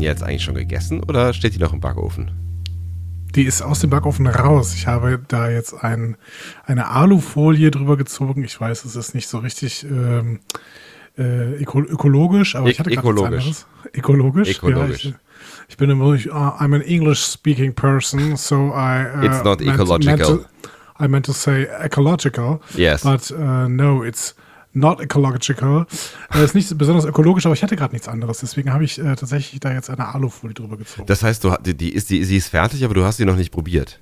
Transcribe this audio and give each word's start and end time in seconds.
Lasagne 0.00 0.06
jetzt 0.06 0.22
eigentlich 0.22 0.44
schon 0.44 0.54
gegessen 0.54 1.02
oder 1.02 1.32
steht 1.32 1.54
die 1.54 1.58
noch 1.58 1.72
im 1.72 1.80
Backofen? 1.80 2.30
Die 3.34 3.44
ist 3.44 3.62
aus 3.62 3.78
dem 3.80 3.90
Backofen 3.90 4.26
raus. 4.26 4.74
Ich 4.74 4.86
habe 4.88 5.20
da 5.28 5.48
jetzt 5.48 5.72
ein, 5.84 6.16
eine 6.66 6.88
Alufolie 6.88 7.70
drüber 7.70 7.96
gezogen. 7.96 8.42
Ich 8.42 8.60
weiß, 8.60 8.84
es 8.84 8.96
ist 8.96 9.14
nicht 9.14 9.28
so 9.28 9.38
richtig 9.38 9.84
ähm, 9.84 10.40
äh, 11.16 11.52
öko 11.62 11.80
ökologisch, 11.80 12.56
aber 12.56 12.66
E- 12.66 12.70
ich 12.72 12.80
hatte 12.80 12.90
gerade 12.90 13.08
ökologisch. 13.08 13.64
Ökologisch. 13.94 14.56
Ökologisch. 14.58 15.04
Ja, 15.04 15.10
ich, 15.10 15.16
ich 15.68 15.76
bin 15.76 15.90
immer, 15.90 16.12
ich, 16.14 16.28
uh, 16.28 16.32
I'm 16.34 16.74
an 16.74 16.82
English-speaking 16.82 17.72
person, 17.74 18.36
so 18.36 18.72
I. 18.74 19.04
Uh, 19.16 19.24
It's 19.24 19.44
not 19.44 19.60
meant- 19.60 19.74
ecological. 19.74 20.16
Meant 20.16 20.22
to, 20.22 21.04
I 21.04 21.08
meant 21.08 21.26
to 21.26 21.32
say 21.32 21.68
ecological. 21.80 22.60
Yes. 22.76 23.02
But 23.04 23.30
uh, 23.30 23.68
no, 23.68 24.02
it's 24.02 24.34
not 24.72 25.00
ecological. 25.00 25.86
Es 26.30 26.40
ist 26.40 26.54
nicht 26.54 26.78
besonders 26.78 27.04
ökologisch, 27.04 27.46
aber 27.46 27.54
ich 27.54 27.62
hatte 27.62 27.76
gerade 27.76 27.92
nichts 27.92 28.08
anderes. 28.08 28.38
Deswegen 28.38 28.72
habe 28.72 28.84
ich 28.84 28.98
äh, 28.98 29.16
tatsächlich 29.16 29.60
da 29.60 29.72
jetzt 29.72 29.90
eine 29.90 30.14
Alufolie 30.14 30.54
drüber 30.54 30.76
gezogen. 30.76 31.06
Das 31.06 31.22
heißt, 31.22 31.44
du, 31.44 31.54
die, 31.64 31.76
die, 31.76 31.92
ist, 31.92 32.10
die, 32.10 32.24
sie 32.24 32.36
ist 32.36 32.48
fertig, 32.48 32.84
aber 32.84 32.94
du 32.94 33.04
hast 33.04 33.16
sie 33.16 33.24
noch 33.24 33.36
nicht 33.36 33.50
probiert. 33.52 34.00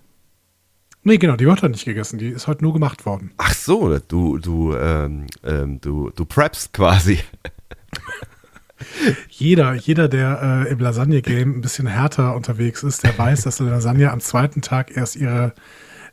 nee, 1.03 1.19
genau, 1.19 1.37
die 1.37 1.47
wird 1.47 1.63
heute 1.63 1.73
nicht 1.73 1.85
gegessen. 1.85 2.19
Die 2.19 2.29
ist 2.29 2.47
heute 2.47 2.63
nur 2.63 2.73
gemacht 2.73 3.07
worden. 3.07 3.33
Ach 3.39 3.55
so, 3.55 3.99
du, 3.99 4.39
du, 4.39 4.75
ähm, 4.75 5.27
ähm, 5.45 5.81
du, 5.81 6.11
du 6.11 6.25
preppst 6.25 6.73
quasi. 6.73 7.19
Jeder, 9.29 9.75
jeder, 9.75 10.09
der 10.09 10.67
äh, 10.67 10.73
im 10.73 10.79
Lasagne-Game 10.79 11.59
ein 11.59 11.61
bisschen 11.61 11.87
härter 11.87 12.37
unterwegs 12.37 12.83
ist, 12.83 13.03
der 13.03 13.17
weiß, 13.17 13.43
dass 13.43 13.61
eine 13.61 13.71
Lasagne 13.71 14.11
am 14.11 14.21
zweiten 14.21 14.63
Tag 14.63 14.97
erst 14.97 15.17
ihre 15.17 15.53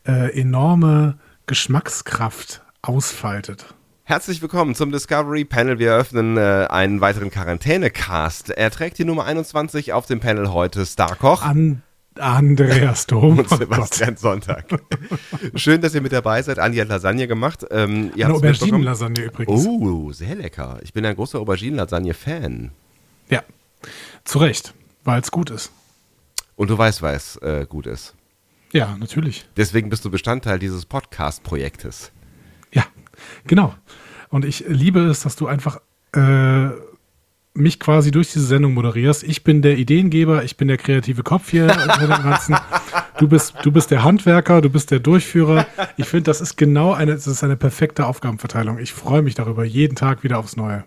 äh, 0.08 0.40
enorme 0.40 1.18
Geschmackskraft 1.46 2.64
ausfaltet. 2.82 3.76
Herzlich 4.08 4.40
willkommen 4.40 4.76
zum 4.76 4.92
Discovery 4.92 5.46
Panel. 5.46 5.80
Wir 5.80 5.90
eröffnen 5.90 6.38
äh, 6.38 6.68
einen 6.70 7.02
weiteren 7.02 7.32
Quarantäne-Cast. 7.32 8.52
Er 8.52 8.70
trägt 8.70 9.00
die 9.00 9.04
Nummer 9.04 9.26
21 9.26 9.94
auf 9.94 10.06
dem 10.06 10.20
Panel 10.20 10.52
heute 10.54 10.86
Starkoch 10.86 11.42
An 11.42 11.82
Andreas 12.20 13.08
Dom. 13.08 13.40
und 13.40 13.50
Sebastian 13.50 14.16
Sonntag. 14.16 14.68
Schön, 15.56 15.82
dass 15.82 15.96
ihr 15.96 16.02
mit 16.02 16.12
dabei 16.12 16.44
seid. 16.44 16.60
Andi 16.60 16.78
hat 16.78 16.88
Lasagne 16.88 17.28
gemacht. 17.28 17.66
Ähm, 17.72 18.12
ihr 18.16 18.28
Eine. 18.28 18.36
Auberginen-Lasagne 18.36 19.24
übrigens. 19.24 19.66
Oh, 19.66 20.12
sehr 20.12 20.36
lecker. 20.36 20.78
Ich 20.84 20.94
bin 20.94 21.04
ein 21.04 21.16
großer 21.16 21.40
Auberginen-Lasagne-Fan. 21.40 22.70
Ja, 23.32 23.42
zu 24.24 24.38
Recht, 24.38 24.76
weil 25.04 25.20
es 25.20 25.32
gut 25.32 25.50
ist. 25.50 25.72
Und 26.56 26.70
du 26.70 26.78
weißt, 26.78 27.02
weil 27.02 27.16
es 27.16 27.38
äh, 27.38 27.66
gut 27.68 27.88
ist. 27.88 28.14
Ja, 28.72 28.96
natürlich. 29.00 29.48
Deswegen 29.58 29.90
bist 29.90 30.06
du 30.06 30.12
Bestandteil 30.12 30.60
dieses 30.60 30.86
Podcast-Projektes. 30.86 32.12
Genau. 33.46 33.74
Und 34.30 34.46
ich 34.46 34.66
liebe 34.68 35.00
es, 35.02 35.22
dass 35.22 35.36
du 35.36 35.48
einfach 35.48 35.80
äh, 36.14 36.70
mich 37.54 37.80
quasi 37.80 38.12
durch 38.12 38.34
diese 38.34 38.46
Sendung 38.46 38.74
moderierst. 38.74 39.24
Ich 39.24 39.44
bin 39.44 39.62
der 39.62 39.78
Ideengeber, 39.78 40.44
ich 40.44 40.58
bin 40.58 40.68
der 40.68 40.78
kreative 40.78 41.24
Kopf 41.24 41.52
hier 41.52 41.68
hinter 41.72 42.00
dem 42.00 42.24
Ganzen. 42.24 42.58
Du 43.18 43.30
bist, 43.30 43.54
du 43.64 43.72
bist 43.72 43.92
der 43.92 44.04
Handwerker, 44.04 44.60
du 44.60 44.70
bist 44.70 44.92
der 44.92 45.00
Durchführer. 45.00 45.66
Ich 45.96 46.06
finde, 46.06 46.24
das 46.24 46.42
ist 46.42 46.58
genau 46.58 46.92
eine, 46.92 47.14
das 47.14 47.28
ist 47.28 47.46
eine 47.46 47.56
perfekte 47.56 48.08
Aufgabenverteilung. 48.08 48.78
Ich 48.78 48.92
freue 48.92 49.22
mich 49.22 49.36
darüber, 49.36 49.64
jeden 49.64 49.96
Tag 49.96 50.26
wieder 50.26 50.38
aufs 50.38 50.58
Neue. 50.58 50.84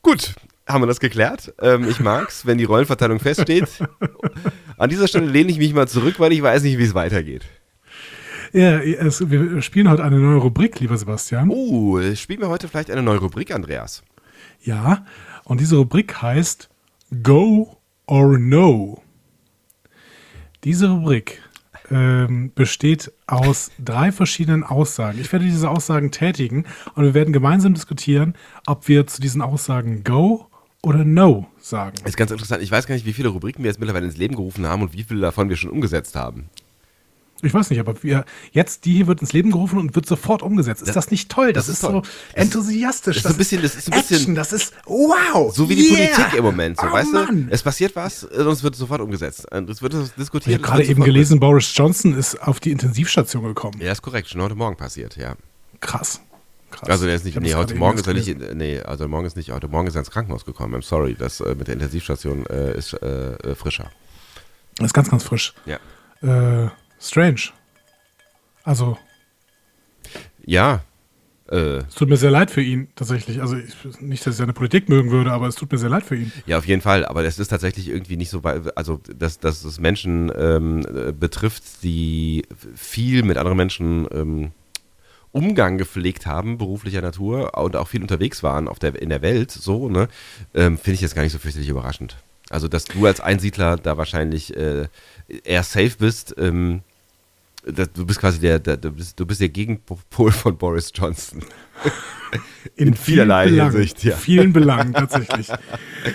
Gut, 0.00 0.34
haben 0.66 0.82
wir 0.82 0.86
das 0.86 1.00
geklärt. 1.00 1.52
Ähm, 1.60 1.86
ich 1.86 2.00
mag's, 2.00 2.46
wenn 2.46 2.56
die 2.56 2.64
Rollenverteilung 2.64 3.20
feststeht. 3.20 3.68
An 4.78 4.88
dieser 4.88 5.06
Stelle 5.06 5.26
lehne 5.26 5.50
ich 5.50 5.58
mich 5.58 5.74
mal 5.74 5.86
zurück, 5.86 6.14
weil 6.18 6.32
ich 6.32 6.42
weiß 6.42 6.62
nicht, 6.62 6.78
wie 6.78 6.84
es 6.84 6.94
weitergeht. 6.94 7.44
Ja, 8.54 8.78
es, 8.78 9.28
wir 9.28 9.60
spielen 9.62 9.90
heute 9.90 10.04
eine 10.04 10.16
neue 10.16 10.36
Rubrik, 10.36 10.78
lieber 10.78 10.96
Sebastian. 10.96 11.50
Oh, 11.50 12.00
spielen 12.14 12.40
wir 12.40 12.48
heute 12.48 12.68
vielleicht 12.68 12.88
eine 12.88 13.02
neue 13.02 13.18
Rubrik, 13.18 13.52
Andreas? 13.52 14.04
Ja, 14.62 15.04
und 15.42 15.60
diese 15.60 15.74
Rubrik 15.74 16.22
heißt 16.22 16.68
Go 17.24 17.76
or 18.06 18.38
No. 18.38 19.02
Diese 20.62 20.88
Rubrik 20.88 21.42
ähm, 21.90 22.52
besteht 22.54 23.10
aus 23.26 23.72
drei 23.80 24.12
verschiedenen 24.12 24.62
Aussagen. 24.62 25.20
Ich 25.20 25.32
werde 25.32 25.46
diese 25.46 25.68
Aussagen 25.68 26.12
tätigen 26.12 26.64
und 26.94 27.02
wir 27.02 27.12
werden 27.12 27.32
gemeinsam 27.32 27.74
diskutieren, 27.74 28.34
ob 28.66 28.86
wir 28.86 29.08
zu 29.08 29.20
diesen 29.20 29.42
Aussagen 29.42 30.04
Go 30.04 30.46
oder 30.80 31.04
No 31.04 31.48
sagen. 31.58 31.96
Ist 32.04 32.16
ganz 32.16 32.30
interessant. 32.30 32.62
Ich 32.62 32.70
weiß 32.70 32.86
gar 32.86 32.94
nicht, 32.94 33.04
wie 33.04 33.14
viele 33.14 33.30
Rubriken 33.30 33.64
wir 33.64 33.68
jetzt 33.68 33.80
mittlerweile 33.80 34.06
ins 34.06 34.16
Leben 34.16 34.36
gerufen 34.36 34.64
haben 34.64 34.82
und 34.82 34.92
wie 34.92 35.02
viele 35.02 35.22
davon 35.22 35.48
wir 35.48 35.56
schon 35.56 35.70
umgesetzt 35.70 36.14
haben. 36.14 36.50
Ich 37.42 37.52
weiß 37.52 37.68
nicht, 37.70 37.78
aber 37.80 38.02
wir, 38.02 38.24
jetzt, 38.52 38.86
die 38.86 38.92
hier 38.94 39.06
wird 39.06 39.20
ins 39.20 39.32
Leben 39.34 39.50
gerufen 39.50 39.78
und 39.78 39.94
wird 39.94 40.06
sofort 40.06 40.42
umgesetzt. 40.42 40.80
Ist 40.82 40.96
das, 40.96 41.10
nicht 41.10 41.30
toll? 41.30 41.52
Das, 41.52 41.66
das 41.66 41.74
ist, 41.76 41.82
ist 41.84 41.90
toll. 41.90 42.02
so 42.04 42.10
enthusiastisch. 42.32 43.16
Das 43.22 43.24
ist 43.26 43.30
ein 43.32 43.36
bisschen- 43.38 43.62
das 43.62 43.74
ist 43.74 43.92
ein 43.92 43.98
bisschen- 43.98 44.16
Action, 44.16 44.34
das 44.34 44.52
ist 44.52 44.72
wow. 44.86 45.54
So 45.54 45.68
wie 45.68 45.74
die 45.74 45.92
yeah. 45.94 46.14
Politik 46.14 46.38
im 46.38 46.44
Moment, 46.44 46.80
so 46.80 46.86
oh, 46.86 46.92
weißt 46.92 47.12
Mann. 47.12 47.46
du? 47.48 47.52
Es 47.54 47.62
passiert 47.62 47.94
was 47.96 48.24
und 48.24 48.46
es 48.46 48.62
wird 48.62 48.76
sofort 48.76 49.00
umgesetzt. 49.02 49.46
Und 49.52 49.68
Es 49.68 49.82
wird 49.82 49.92
Ich 49.94 50.10
diskutiert. 50.12 50.54
habe 50.56 50.62
es 50.64 50.70
gerade 50.70 50.84
eben 50.84 51.04
gelesen, 51.04 51.38
Boris 51.38 51.70
Johnson 51.76 52.14
ist 52.16 52.40
auf 52.40 52.60
die 52.60 52.70
Intensivstation 52.70 53.44
gekommen. 53.44 53.78
Ja, 53.80 53.92
ist 53.92 54.00
korrekt. 54.02 54.28
Schon 54.30 54.40
heute 54.40 54.54
Morgen 54.54 54.76
passiert, 54.76 55.16
ja. 55.16 55.34
Krass. 55.80 56.20
Krass. 56.70 56.88
Also 56.88 57.04
der 57.06 57.14
ist 57.16 57.24
nicht, 57.24 57.36
Ich 57.36 57.42
nee, 57.42 57.50
das 57.50 57.58
heute 57.58 57.74
Morgen 57.74 57.98
ist 57.98 58.06
er 58.06 58.14
nicht, 58.14 58.36
nee, 58.54 58.80
also 58.80 59.06
morgen 59.06 59.26
ist 59.26 59.36
nicht, 59.36 59.52
heute 59.52 59.68
Morgen 59.68 59.86
ist 59.86 59.94
er 59.96 60.00
ins 60.00 60.10
Krankenhaus 60.10 60.44
gekommen. 60.44 60.74
I'm 60.74 60.82
sorry, 60.82 61.14
das 61.16 61.40
äh, 61.40 61.54
mit 61.54 61.68
der 61.68 61.74
Intensivstation 61.74 62.46
äh, 62.46 62.76
ist 62.76 62.94
äh, 62.94 63.34
äh, 63.34 63.54
frischer. 63.54 63.90
Das 64.78 64.86
ist 64.86 64.94
ganz, 64.94 65.08
ganz 65.10 65.22
frisch. 65.22 65.54
Ja. 65.66 65.76
Äh, 66.22 66.70
strange. 67.08 67.50
Also, 68.64 68.96
Ja, 70.46 70.82
äh, 71.50 71.78
es 71.88 71.94
tut 71.94 72.08
mir 72.08 72.16
sehr 72.16 72.30
leid 72.30 72.50
für 72.50 72.62
ihn, 72.62 72.88
tatsächlich. 72.96 73.40
Also, 73.40 73.56
ich, 73.56 74.00
nicht, 74.00 74.26
dass 74.26 74.34
ich 74.34 74.38
seine 74.38 74.54
Politik 74.54 74.88
mögen 74.88 75.10
würde, 75.10 75.32
aber 75.32 75.46
es 75.46 75.54
tut 75.54 75.70
mir 75.70 75.78
sehr 75.78 75.90
leid 75.90 76.04
für 76.04 76.16
ihn. 76.16 76.32
ja, 76.46 76.58
auf 76.58 76.66
jeden 76.66 76.80
Fall. 76.80 77.04
Aber 77.04 77.24
es 77.24 77.38
ist 77.38 77.48
tatsächlich 77.48 77.88
irgendwie 77.88 78.16
nicht 78.16 78.30
so, 78.30 78.40
also 78.74 79.00
dass, 79.14 79.38
dass 79.38 79.64
es 79.64 79.78
Menschen 79.78 80.32
ähm, 80.36 80.86
äh, 80.86 81.12
betrifft, 81.12 81.82
die 81.82 82.44
viel 82.74 83.22
mit 83.22 83.36
anderen 83.36 83.58
Menschen 83.58 84.06
ähm, 84.12 84.52
Umgang 85.32 85.78
gepflegt 85.78 86.26
haben, 86.26 86.58
beruflicher 86.58 87.02
Natur 87.02 87.58
und 87.58 87.76
auch 87.76 87.88
viel 87.88 88.00
unterwegs 88.02 88.42
waren 88.42 88.68
auf 88.68 88.78
der, 88.78 89.00
in 89.00 89.08
der 89.08 89.20
Welt, 89.20 89.50
so, 89.50 89.88
ne, 89.88 90.08
ähm, 90.54 90.78
finde 90.78 90.94
ich 90.94 91.00
jetzt 91.00 91.16
gar 91.16 91.22
nicht 91.22 91.32
so 91.32 91.38
fürchterlich 91.38 91.68
überraschend. 91.68 92.16
Also, 92.50 92.68
dass 92.68 92.84
du 92.84 93.04
als 93.04 93.20
Einsiedler 93.20 93.76
da 93.76 93.96
wahrscheinlich 93.96 94.56
äh, 94.56 94.86
eher 95.42 95.62
safe 95.62 95.96
bist, 95.98 96.36
ähm, 96.38 96.82
das, 97.66 97.92
du 97.92 98.04
bist 98.06 98.20
quasi 98.20 98.38
der, 98.40 98.58
der 98.58 98.76
du, 98.76 98.90
bist, 98.92 99.18
du 99.18 99.26
bist 99.26 99.40
der 99.40 99.48
Gegenpol 99.48 100.32
von 100.32 100.56
Boris 100.56 100.92
Johnson. 100.94 101.42
In 102.76 102.94
vielerlei 102.94 103.44
vielen 103.44 103.56
Belangen, 103.56 103.72
Hinsicht, 103.72 104.04
ja. 104.04 104.16
vielen 104.16 104.52
Belangen, 104.52 104.92
tatsächlich. 104.94 105.48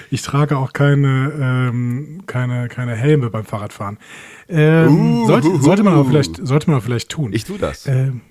Ich 0.09 0.21
trage 0.21 0.57
auch 0.57 0.73
keine, 0.73 1.31
ähm, 1.39 2.23
keine, 2.25 2.67
keine 2.67 2.95
Helme 2.95 3.29
beim 3.29 3.45
Fahrradfahren. 3.45 3.97
Ähm, 4.49 5.21
Uh, 5.21 5.27
sollte, 5.27 5.47
uh, 5.47 5.61
sollte, 5.61 5.83
man 5.83 5.93
aber 5.93 6.01
uh. 6.03 6.09
vielleicht, 6.09 6.45
sollte 6.45 6.69
man 6.71 6.81
vielleicht 6.81 7.09
tun. 7.09 7.31
Ich 7.33 7.45
tue 7.45 7.57
das. 7.57 7.85
ähm, 7.87 8.21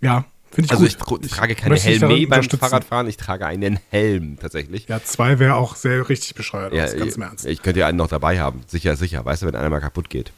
ja, 0.00 0.24
finde 0.52 0.66
ich 0.66 0.70
also 0.72 0.84
gut. 0.84 0.90
ich, 0.90 0.96
tro- 0.96 1.36
trage 1.36 1.54
keine 1.54 1.76
Helme 1.76 2.26
beim. 2.28 2.44
Fahrradfahren, 2.44 3.08
ich 3.08 3.16
trage 3.16 3.44
einen 3.46 3.78
Helm 3.90 4.38
tatsächlich. 4.40 4.88
Ja, 4.88 5.02
zwei 5.02 5.38
wäre 5.38 5.56
auch 5.56 5.76
sehr 5.76 6.08
richtig 6.08 6.34
bescheuert. 6.34 6.72
Ja, 6.72 6.86
ganz 6.86 7.10
ich, 7.12 7.16
im 7.16 7.22
Ernst. 7.22 7.44
ich 7.46 7.60
könnte 7.62 7.80
ja 7.80 7.88
einen 7.88 7.98
noch 7.98 8.08
dabei 8.08 8.40
haben. 8.40 8.62
Sicher, 8.68 8.96
sicher. 8.96 9.24
Weißt 9.24 9.42
du, 9.42 9.46
wenn 9.46 9.56
einer 9.56 9.68
mal 9.70 9.80
kaputt 9.80 10.08
geht. 10.08 10.32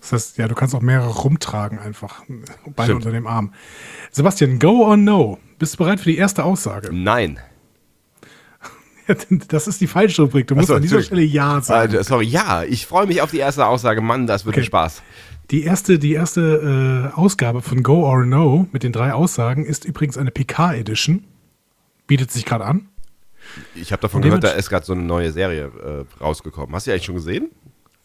Das 0.00 0.12
heißt, 0.12 0.38
ja, 0.38 0.48
du 0.48 0.54
kannst 0.54 0.74
auch 0.74 0.80
mehrere 0.80 1.10
rumtragen 1.10 1.78
einfach. 1.78 2.22
Beide 2.28 2.84
Stimmt. 2.84 2.96
unter 2.96 3.12
dem 3.12 3.26
Arm. 3.26 3.52
Sebastian, 4.10 4.58
go 4.58 4.84
or 4.86 4.96
no? 4.96 5.38
Bist 5.58 5.74
du 5.74 5.78
bereit 5.78 6.00
für 6.00 6.08
die 6.10 6.16
erste 6.16 6.44
Aussage? 6.44 6.90
Nein. 6.92 7.38
Das 9.48 9.66
ist 9.66 9.80
die 9.80 9.88
falsche 9.88 10.22
Rubrik. 10.22 10.46
Du 10.46 10.54
musst 10.54 10.68
so, 10.68 10.74
an 10.74 10.82
dieser. 10.82 11.02
Stelle 11.02 11.22
Ja 11.22 11.60
sagen. 11.60 11.96
Also, 11.96 12.02
sorry, 12.08 12.26
ja, 12.26 12.62
ich 12.62 12.86
freue 12.86 13.06
mich 13.06 13.20
auf 13.22 13.32
die 13.32 13.38
erste 13.38 13.66
Aussage. 13.66 14.00
Mann, 14.00 14.28
das 14.28 14.44
wird 14.44 14.56
Okay. 14.56 14.64
Spaß. 14.64 15.02
Die 15.50 15.64
erste, 15.64 15.98
die 15.98 16.12
erste 16.12 17.10
äh, 17.12 17.18
Ausgabe 17.18 17.60
von 17.60 17.82
Go 17.82 18.04
or 18.04 18.24
No 18.24 18.68
mit 18.70 18.84
den 18.84 18.92
drei 18.92 19.12
Aussagen 19.12 19.64
ist 19.64 19.84
übrigens 19.84 20.16
eine 20.16 20.30
PK 20.30 20.74
Edition. 20.74 21.24
Bietet 22.06 22.30
sich 22.30 22.44
gerade 22.44 22.64
an. 22.66 22.88
Ich 23.74 23.90
habe 23.90 24.00
davon 24.00 24.22
gehört, 24.22 24.44
da 24.44 24.50
ist 24.50 24.70
gerade 24.70 24.86
so 24.86 24.92
eine 24.92 25.02
neue 25.02 25.32
Serie 25.32 26.06
äh, 26.20 26.22
rausgekommen. 26.22 26.72
Hast 26.72 26.86
du 26.86 26.90
die 26.90 26.92
eigentlich 26.92 27.06
schon 27.06 27.16
gesehen? 27.16 27.50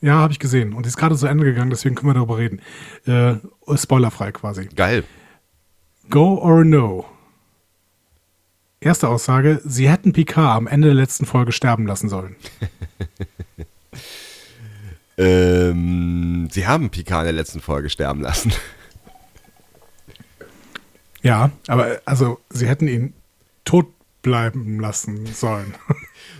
Ja, 0.06 0.20
habe 0.20 0.32
ich 0.32 0.38
gesehen. 0.38 0.74
Und 0.74 0.86
die 0.86 0.90
ist 0.90 0.98
gerade 0.98 1.16
zu 1.16 1.26
Ende 1.26 1.46
gegangen, 1.46 1.72
deswegen 1.72 1.96
können 1.96 2.10
wir 2.10 2.14
darüber 2.14 2.38
reden. 2.38 2.62
Äh, 3.08 3.38
spoilerfrei 3.76 4.32
quasi. 4.32 4.66
Geil. 4.76 5.04
Go 6.12 6.38
or 6.38 6.64
No. 6.64 7.06
Erste 8.80 9.08
Aussage, 9.08 9.62
sie 9.66 9.90
hätten 9.90 10.14
Picard 10.14 10.58
am 10.58 10.68
Ende 10.68 10.90
der 10.90 10.96
letzten 10.96 11.26
Folge 11.26 11.52
sterben 11.52 11.88
lassen 11.88 12.08
sollen. 12.08 12.36
ähm, 15.18 16.50
sie 16.52 16.68
haben 16.68 16.92
Picard 16.92 17.22
in 17.22 17.26
der 17.26 17.34
letzten 17.34 17.62
Folge 17.62 17.90
sterben 17.90 18.22
lassen. 18.22 18.54
Ja, 21.24 21.50
aber 21.68 22.00
also 22.06 22.40
sie 22.52 22.68
hätten 22.68 22.88
ihn 22.88 23.14
tot 23.64 23.88
bleiben 24.26 24.80
lassen 24.80 25.28
sollen. 25.28 25.76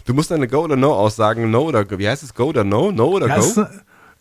Du 0.06 0.14
musst 0.16 0.32
eine 0.32 0.48
Go 0.48 0.64
oder 0.64 0.76
No 0.76 0.94
aussagen. 0.94 1.52
No 1.52 1.62
oder 1.66 1.86
wie 2.00 2.10
heißt 2.10 2.24
es? 2.24 2.34
Go 2.34 2.46
oder 2.46 2.64
No? 2.64 2.92
No 2.92 3.10
oder 3.10 3.28
Ja, 3.28 3.38
Go? 3.38 3.42
ist, 3.46 3.60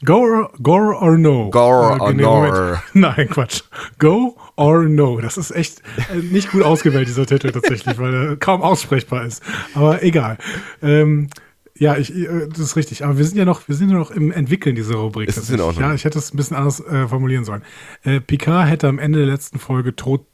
Go 0.04 0.16
or, 0.18 0.50
go 0.62 0.74
or 1.00 1.16
no. 1.16 1.48
Go 1.50 1.60
or 1.60 2.08
Äh, 2.10 2.12
nee, 2.12 2.22
no. 2.22 2.34
Moment. 2.42 2.78
Nein, 2.92 3.28
Quatsch. 3.30 3.62
Go 3.98 4.36
or 4.56 4.84
no. 4.84 5.18
Das 5.20 5.38
ist 5.38 5.50
echt 5.50 5.80
äh, 6.12 6.16
nicht 6.18 6.50
gut 6.50 6.62
ausgewählt, 6.62 7.08
dieser 7.08 7.24
Titel 7.24 7.50
tatsächlich, 7.52 7.96
weil 7.98 8.12
er 8.14 8.36
kaum 8.36 8.60
aussprechbar 8.60 9.24
ist. 9.24 9.42
Aber 9.74 10.02
egal. 10.02 10.36
Ähm, 10.82 11.30
ja, 11.76 11.96
ich, 11.96 12.14
äh, 12.14 12.48
das 12.50 12.58
ist 12.58 12.76
richtig. 12.76 13.02
Aber 13.04 13.16
wir 13.16 13.24
sind 13.24 13.38
ja 13.38 13.46
noch, 13.46 13.66
wir 13.66 13.74
sind 13.76 13.88
ja 13.90 13.96
noch 13.96 14.10
im 14.10 14.30
Entwickeln 14.30 14.74
dieser 14.76 14.96
Rubrik. 14.96 15.28
Ist 15.28 15.36
in 15.36 15.42
tatsächlich. 15.42 15.64
Ordnung. 15.66 15.84
Ja, 15.88 15.94
ich 15.94 16.04
hätte 16.04 16.18
es 16.18 16.34
ein 16.34 16.36
bisschen 16.36 16.56
anders 16.58 16.80
äh, 16.80 17.08
formulieren 17.08 17.44
sollen. 17.44 17.62
Äh, 18.02 18.20
Picard 18.20 18.68
hätte 18.68 18.88
am 18.88 18.98
Ende 18.98 19.20
der 19.20 19.28
letzten 19.28 19.58
Folge 19.58 19.96
tot 19.96 20.26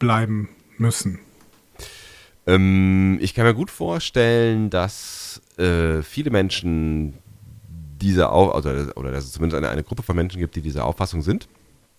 bleiben 0.00 0.48
müssen. 0.78 1.20
Ähm, 2.46 3.18
ich 3.20 3.34
kann 3.34 3.44
mir 3.44 3.54
gut 3.54 3.70
vorstellen, 3.70 4.70
dass 4.70 5.40
äh, 5.58 6.02
viele 6.02 6.30
Menschen 6.30 7.14
diese 8.00 8.30
Au 8.30 8.56
oder, 8.56 8.96
oder 8.96 9.12
dass 9.12 9.24
es 9.24 9.32
zumindest 9.32 9.58
eine, 9.58 9.68
eine 9.68 9.84
Gruppe 9.84 10.02
von 10.02 10.16
Menschen 10.16 10.40
gibt, 10.40 10.56
die 10.56 10.62
dieser 10.62 10.84
Auffassung 10.84 11.22
sind. 11.22 11.48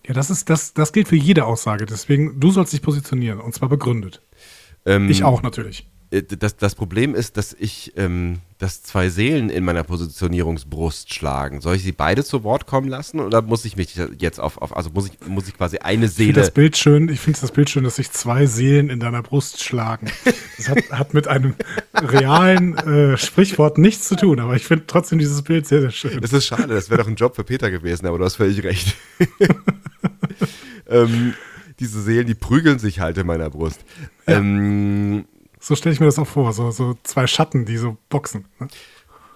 Ja, 0.05 0.13
das 0.13 0.29
ist, 0.29 0.49
das, 0.49 0.73
das 0.73 0.91
gilt 0.91 1.07
für 1.07 1.15
jede 1.15 1.45
Aussage. 1.45 1.85
Deswegen, 1.85 2.39
du 2.39 2.51
sollst 2.51 2.73
dich 2.73 2.81
positionieren 2.81 3.39
und 3.39 3.53
zwar 3.53 3.69
begründet. 3.69 4.21
Ähm, 4.85 5.09
Ich 5.09 5.23
auch 5.23 5.41
natürlich. 5.41 5.87
Äh, 6.13 6.23
Das, 6.23 6.57
das 6.57 6.75
Problem 6.75 7.15
ist, 7.15 7.37
dass 7.37 7.55
ich, 7.57 7.93
ähm, 7.97 8.39
dass 8.57 8.83
zwei 8.83 9.09
Seelen 9.09 9.49
in 9.49 9.63
meiner 9.63 9.83
Positionierungsbrust 9.83 11.13
schlagen. 11.13 11.61
Soll 11.61 11.75
ich 11.75 11.83
sie 11.83 11.91
beide 11.91 12.23
zu 12.23 12.43
Wort 12.43 12.65
kommen 12.67 12.87
lassen 12.87 13.19
oder 13.19 13.41
muss 13.41 13.65
ich 13.65 13.75
mich 13.75 13.99
jetzt 14.19 14.39
auf, 14.39 14.57
auf 14.61 14.75
also 14.75 14.89
muss 14.91 15.07
ich, 15.07 15.27
muss 15.27 15.47
ich 15.47 15.55
quasi 15.55 15.77
eine 15.77 16.05
Ich 16.05 16.13
finde 16.13 16.33
das 16.33 16.45
Seele. 16.45 16.53
Bild 16.53 16.77
schön, 16.77 17.09
ich 17.09 17.19
finde 17.19 17.39
das 17.41 17.51
Bild 17.51 17.69
schön, 17.69 17.83
dass 17.83 17.95
sich 17.97 18.11
zwei 18.11 18.45
Seelen 18.45 18.89
in 18.89 18.99
deiner 18.99 19.23
Brust 19.23 19.63
schlagen. 19.63 20.11
Das 20.57 20.69
hat, 20.69 20.91
hat 20.91 21.13
mit 21.13 21.27
einem 21.27 21.55
realen 21.95 22.77
äh, 22.77 23.17
Sprichwort 23.17 23.77
nichts 23.77 24.07
zu 24.07 24.15
tun, 24.15 24.39
aber 24.39 24.55
ich 24.55 24.65
finde 24.65 24.85
trotzdem 24.87 25.19
dieses 25.19 25.41
Bild 25.41 25.67
sehr, 25.67 25.81
sehr 25.81 25.91
schön. 25.91 26.21
Das 26.21 26.31
ist 26.31 26.45
schade, 26.45 26.67
das 26.67 26.89
wäre 26.89 27.01
doch 27.01 27.09
ein 27.09 27.15
Job 27.15 27.35
für 27.35 27.43
Peter 27.43 27.71
gewesen, 27.71 28.05
aber 28.05 28.17
du 28.17 28.25
hast 28.25 28.35
völlig 28.35 28.63
recht. 28.63 28.95
ähm, 30.87 31.33
diese 31.79 32.01
Seelen, 32.01 32.27
die 32.27 32.35
prügeln 32.35 32.79
sich 32.79 32.99
halt 32.99 33.17
in 33.17 33.27
meiner 33.27 33.49
Brust. 33.49 33.83
Ähm, 34.27 35.25
So 35.63 35.77
stelle 35.77 35.93
ich 35.93 36.01
mir 36.01 36.07
das 36.07 36.19
auch 36.19 36.27
vor, 36.27 36.51
so, 36.51 36.71
so 36.71 36.97
zwei 37.03 37.25
Schatten, 37.25 37.63
die 37.63 37.77
so 37.77 37.95
boxen. 38.09 38.43
ne? 38.59 38.67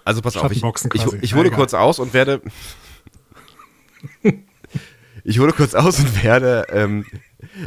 Also 0.03 0.21
pass 0.21 0.35
auf, 0.35 0.51
ich, 0.51 0.61
ich, 0.61 1.13
ich 1.21 1.33
hole 1.33 1.49
kurz 1.51 1.73
aus 1.73 1.99
und 1.99 2.13
werde. 2.13 2.41
ich 5.23 5.39
hole 5.39 5.53
kurz 5.53 5.73
aus 5.73 5.99
und 5.99 6.21
werde, 6.21 6.65
ähm, 6.69 7.05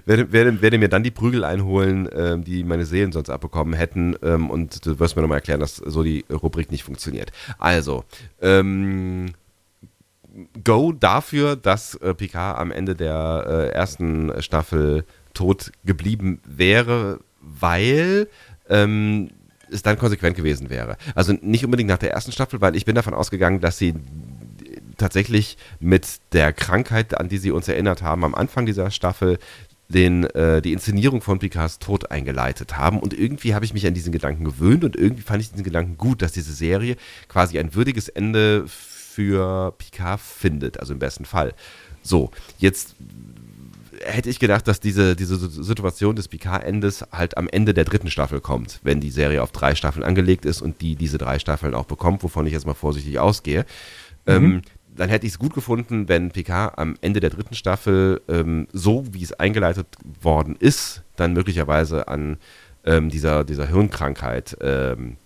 werde, 0.04 0.30
werde, 0.32 0.60
werde 0.60 0.76
mir 0.76 0.90
dann 0.90 1.02
die 1.02 1.10
Prügel 1.10 1.42
einholen, 1.42 2.06
ähm, 2.14 2.44
die 2.44 2.62
meine 2.62 2.84
Seelen 2.84 3.12
sonst 3.12 3.30
abbekommen 3.30 3.72
hätten. 3.72 4.14
Ähm, 4.22 4.50
und 4.50 4.84
du 4.84 4.98
wirst 4.98 5.16
mir 5.16 5.22
nochmal 5.22 5.38
erklären, 5.38 5.60
dass 5.60 5.76
so 5.76 6.02
die 6.02 6.26
Rubrik 6.30 6.70
nicht 6.70 6.84
funktioniert. 6.84 7.32
Also, 7.58 8.04
ähm, 8.42 9.32
Go 10.62 10.92
dafür, 10.92 11.56
dass 11.56 11.94
äh, 11.94 12.12
Picard 12.12 12.58
am 12.58 12.70
Ende 12.72 12.94
der 12.94 13.46
äh, 13.48 13.68
ersten 13.74 14.42
Staffel 14.42 15.06
tot 15.32 15.72
geblieben 15.84 16.40
wäre, 16.44 17.20
weil 17.40 18.28
ähm, 18.70 19.30
es 19.70 19.82
dann 19.82 19.98
konsequent 19.98 20.36
gewesen 20.36 20.70
wäre. 20.70 20.96
Also 21.14 21.32
nicht 21.42 21.64
unbedingt 21.64 21.88
nach 21.88 21.98
der 21.98 22.12
ersten 22.12 22.32
Staffel, 22.32 22.60
weil 22.60 22.76
ich 22.76 22.84
bin 22.84 22.94
davon 22.94 23.14
ausgegangen, 23.14 23.60
dass 23.60 23.78
sie 23.78 23.94
tatsächlich 24.96 25.56
mit 25.78 26.20
der 26.32 26.52
Krankheit, 26.52 27.18
an 27.18 27.28
die 27.28 27.38
sie 27.38 27.50
uns 27.50 27.68
erinnert 27.68 28.02
haben, 28.02 28.24
am 28.24 28.34
Anfang 28.34 28.66
dieser 28.66 28.90
Staffel 28.90 29.38
den, 29.88 30.24
äh, 30.24 30.62
die 30.62 30.72
Inszenierung 30.72 31.20
von 31.20 31.38
Picards 31.38 31.78
Tod 31.78 32.10
eingeleitet 32.10 32.76
haben. 32.76 33.00
Und 33.00 33.12
irgendwie 33.12 33.54
habe 33.54 33.64
ich 33.64 33.74
mich 33.74 33.86
an 33.86 33.94
diesen 33.94 34.12
Gedanken 34.12 34.44
gewöhnt 34.44 34.84
und 34.84 34.96
irgendwie 34.96 35.22
fand 35.22 35.42
ich 35.42 35.50
diesen 35.50 35.64
Gedanken 35.64 35.96
gut, 35.96 36.22
dass 36.22 36.32
diese 36.32 36.52
Serie 36.52 36.96
quasi 37.28 37.58
ein 37.58 37.74
würdiges 37.74 38.08
Ende 38.08 38.64
für 38.66 39.74
Picard 39.76 40.20
findet, 40.20 40.78
also 40.78 40.92
im 40.92 41.00
besten 41.00 41.24
Fall. 41.24 41.54
So, 42.02 42.30
jetzt 42.58 42.94
hätte 44.02 44.30
ich 44.30 44.38
gedacht, 44.38 44.66
dass 44.66 44.80
diese, 44.80 45.14
diese 45.14 45.36
Situation 45.36 46.16
des 46.16 46.28
Picard-Endes 46.28 47.04
halt 47.12 47.36
am 47.36 47.48
Ende 47.48 47.74
der 47.74 47.84
dritten 47.84 48.10
Staffel 48.10 48.40
kommt, 48.40 48.80
wenn 48.82 49.00
die 49.00 49.10
Serie 49.10 49.42
auf 49.42 49.52
drei 49.52 49.74
Staffeln 49.74 50.04
angelegt 50.04 50.44
ist 50.44 50.62
und 50.62 50.80
die 50.80 50.96
diese 50.96 51.18
drei 51.18 51.38
Staffeln 51.38 51.74
auch 51.74 51.84
bekommt, 51.84 52.22
wovon 52.22 52.46
ich 52.46 52.52
jetzt 52.52 52.66
mal 52.66 52.74
vorsichtig 52.74 53.18
ausgehe. 53.18 53.66
Ähm, 54.26 54.62
dann 54.96 55.08
hätte 55.08 55.26
ich 55.26 55.32
es 55.32 55.38
gut 55.38 55.54
gefunden, 55.54 56.08
wenn 56.08 56.30
Picard 56.30 56.78
am 56.78 56.96
Ende 57.00 57.20
der 57.20 57.30
dritten 57.30 57.54
Staffel, 57.54 58.20
ähm, 58.28 58.66
so 58.72 59.04
wie 59.12 59.22
es 59.22 59.32
eingeleitet 59.32 59.86
worden 60.20 60.56
ist, 60.58 61.02
dann 61.16 61.32
möglicherweise 61.32 62.08
an 62.08 62.38
ähm, 62.84 63.10
dieser, 63.10 63.44
dieser 63.44 63.66
Hirnkrankheit 63.66 64.56
ähm, 64.60 65.16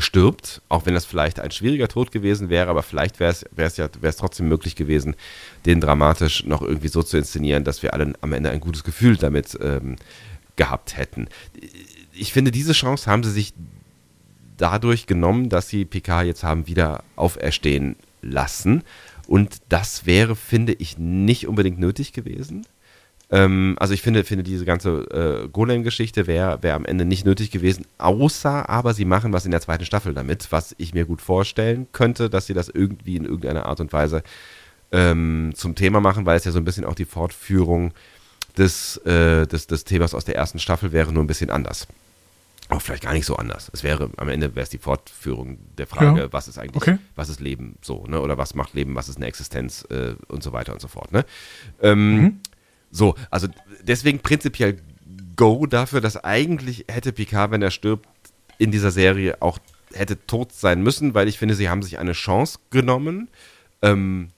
stirbt, 0.00 0.62
auch 0.68 0.86
wenn 0.86 0.94
das 0.94 1.04
vielleicht 1.04 1.40
ein 1.40 1.50
schwieriger 1.50 1.88
Tod 1.88 2.10
gewesen 2.12 2.48
wäre, 2.48 2.68
aber 2.68 2.82
vielleicht 2.82 3.20
wäre 3.20 3.32
es 3.56 3.76
ja 3.76 3.88
wär's 4.00 4.16
trotzdem 4.16 4.48
möglich 4.48 4.76
gewesen, 4.76 5.16
den 5.66 5.80
dramatisch 5.80 6.44
noch 6.44 6.62
irgendwie 6.62 6.88
so 6.88 7.02
zu 7.02 7.16
inszenieren, 7.16 7.64
dass 7.64 7.82
wir 7.82 7.94
alle 7.94 8.12
am 8.20 8.32
Ende 8.32 8.50
ein 8.50 8.60
gutes 8.60 8.84
Gefühl 8.84 9.16
damit 9.16 9.58
ähm, 9.60 9.96
gehabt 10.56 10.96
hätten. 10.96 11.28
Ich 12.12 12.32
finde, 12.32 12.50
diese 12.50 12.72
Chance 12.72 13.10
haben 13.10 13.24
sie 13.24 13.30
sich 13.30 13.54
dadurch 14.56 15.06
genommen, 15.06 15.48
dass 15.48 15.68
sie 15.68 15.84
Picard 15.84 16.26
jetzt 16.26 16.44
haben 16.44 16.66
wieder 16.66 17.02
auferstehen 17.16 17.96
lassen. 18.22 18.82
Und 19.26 19.58
das 19.68 20.06
wäre, 20.06 20.36
finde 20.36 20.72
ich, 20.74 20.98
nicht 20.98 21.46
unbedingt 21.46 21.78
nötig 21.78 22.12
gewesen. 22.12 22.66
Ähm, 23.32 23.76
also 23.78 23.94
ich 23.94 24.02
finde, 24.02 24.24
finde 24.24 24.42
diese 24.42 24.64
ganze 24.64 25.44
äh, 25.44 25.48
Golem-Geschichte 25.48 26.26
wäre 26.26 26.62
wär 26.62 26.74
am 26.74 26.84
Ende 26.84 27.04
nicht 27.04 27.24
nötig 27.24 27.50
gewesen, 27.50 27.86
außer 27.98 28.68
aber 28.68 28.92
sie 28.92 29.04
machen 29.04 29.32
was 29.32 29.44
in 29.44 29.52
der 29.52 29.60
zweiten 29.60 29.84
Staffel 29.84 30.14
damit, 30.14 30.50
was 30.50 30.74
ich 30.78 30.94
mir 30.94 31.04
gut 31.04 31.20
vorstellen 31.22 31.86
könnte, 31.92 32.28
dass 32.28 32.46
sie 32.46 32.54
das 32.54 32.68
irgendwie 32.68 33.16
in 33.16 33.24
irgendeiner 33.24 33.66
Art 33.66 33.80
und 33.80 33.92
Weise 33.92 34.22
ähm, 34.92 35.52
zum 35.54 35.76
Thema 35.76 36.00
machen, 36.00 36.26
weil 36.26 36.36
es 36.36 36.44
ja 36.44 36.50
so 36.50 36.58
ein 36.58 36.64
bisschen 36.64 36.84
auch 36.84 36.96
die 36.96 37.04
Fortführung 37.04 37.92
des, 38.58 38.96
äh, 39.06 39.46
des, 39.46 39.68
des 39.68 39.84
Themas 39.84 40.12
aus 40.14 40.24
der 40.24 40.34
ersten 40.34 40.58
Staffel 40.58 40.90
wäre, 40.90 41.12
nur 41.12 41.22
ein 41.22 41.28
bisschen 41.28 41.50
anders. 41.50 41.86
Auch 42.68 42.82
vielleicht 42.82 43.04
gar 43.04 43.12
nicht 43.12 43.26
so 43.26 43.36
anders. 43.36 43.70
Es 43.72 43.82
wäre, 43.84 44.10
am 44.16 44.28
Ende 44.28 44.54
wäre 44.56 44.64
es 44.64 44.70
die 44.70 44.78
Fortführung 44.78 45.58
der 45.78 45.86
Frage, 45.86 46.20
Ja. 46.22 46.32
was 46.32 46.48
ist 46.48 46.58
eigentlich, 46.58 46.82
Okay. 46.82 46.98
was 47.14 47.28
ist 47.28 47.40
Leben 47.40 47.76
so, 47.80 48.06
ne? 48.06 48.20
Oder 48.20 48.38
was 48.38 48.54
macht 48.54 48.74
Leben, 48.74 48.94
was 48.96 49.08
ist 49.08 49.16
eine 49.16 49.26
Existenz 49.26 49.84
äh, 49.90 50.14
und 50.28 50.42
so 50.42 50.52
weiter 50.52 50.72
und 50.72 50.80
so 50.80 50.88
fort, 50.88 51.12
ne? 51.12 51.24
Ähm, 51.82 52.40
So, 52.90 53.14
also 53.30 53.48
deswegen 53.82 54.20
prinzipiell 54.20 54.78
Go 55.36 55.66
dafür, 55.66 56.00
dass 56.00 56.22
eigentlich 56.22 56.84
hätte 56.88 57.12
Picard, 57.12 57.50
wenn 57.50 57.62
er 57.62 57.70
stirbt, 57.70 58.06
in 58.58 58.70
dieser 58.70 58.90
Serie 58.90 59.40
auch 59.40 59.58
hätte 59.94 60.26
tot 60.26 60.52
sein 60.52 60.82
müssen, 60.82 61.14
weil 61.14 61.28
ich 61.28 61.38
finde, 61.38 61.54
sie 61.54 61.68
haben 61.68 61.82
sich 61.82 61.98
eine 61.98 62.12
Chance 62.12 62.58
genommen. 62.70 63.28
Ähm, 63.82 64.28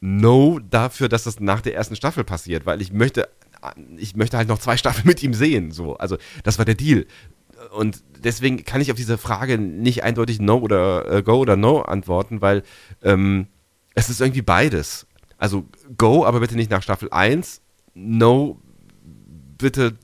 no 0.00 0.58
dafür, 0.58 1.08
dass 1.08 1.24
das 1.24 1.40
nach 1.40 1.60
der 1.60 1.74
ersten 1.74 1.96
Staffel 1.96 2.24
passiert, 2.24 2.66
weil 2.66 2.80
ich 2.80 2.92
möchte, 2.92 3.28
ich 3.96 4.16
möchte 4.16 4.36
halt 4.36 4.48
noch 4.48 4.58
zwei 4.58 4.76
Staffeln 4.76 5.06
mit 5.06 5.22
ihm 5.22 5.34
sehen. 5.34 5.72
So, 5.72 5.96
also 5.98 6.16
das 6.42 6.58
war 6.58 6.64
der 6.64 6.74
Deal. 6.74 7.06
Und 7.72 8.02
deswegen 8.22 8.64
kann 8.64 8.80
ich 8.80 8.90
auf 8.90 8.96
diese 8.96 9.18
Frage 9.18 9.58
nicht 9.58 10.02
eindeutig 10.04 10.40
No 10.40 10.58
oder 10.58 11.10
äh, 11.10 11.22
Go 11.22 11.38
oder 11.38 11.56
No 11.56 11.82
antworten, 11.82 12.40
weil 12.40 12.62
ähm, 13.02 13.46
es 13.94 14.08
ist 14.08 14.20
irgendwie 14.20 14.42
beides. 14.42 15.06
Also 15.38 15.66
Go, 15.98 16.24
aber 16.24 16.40
bitte 16.40 16.56
nicht 16.56 16.70
nach 16.70 16.82
Staffel 16.82 17.10
1. 17.10 17.60
No, 17.98 18.60
bitte. 19.56 19.96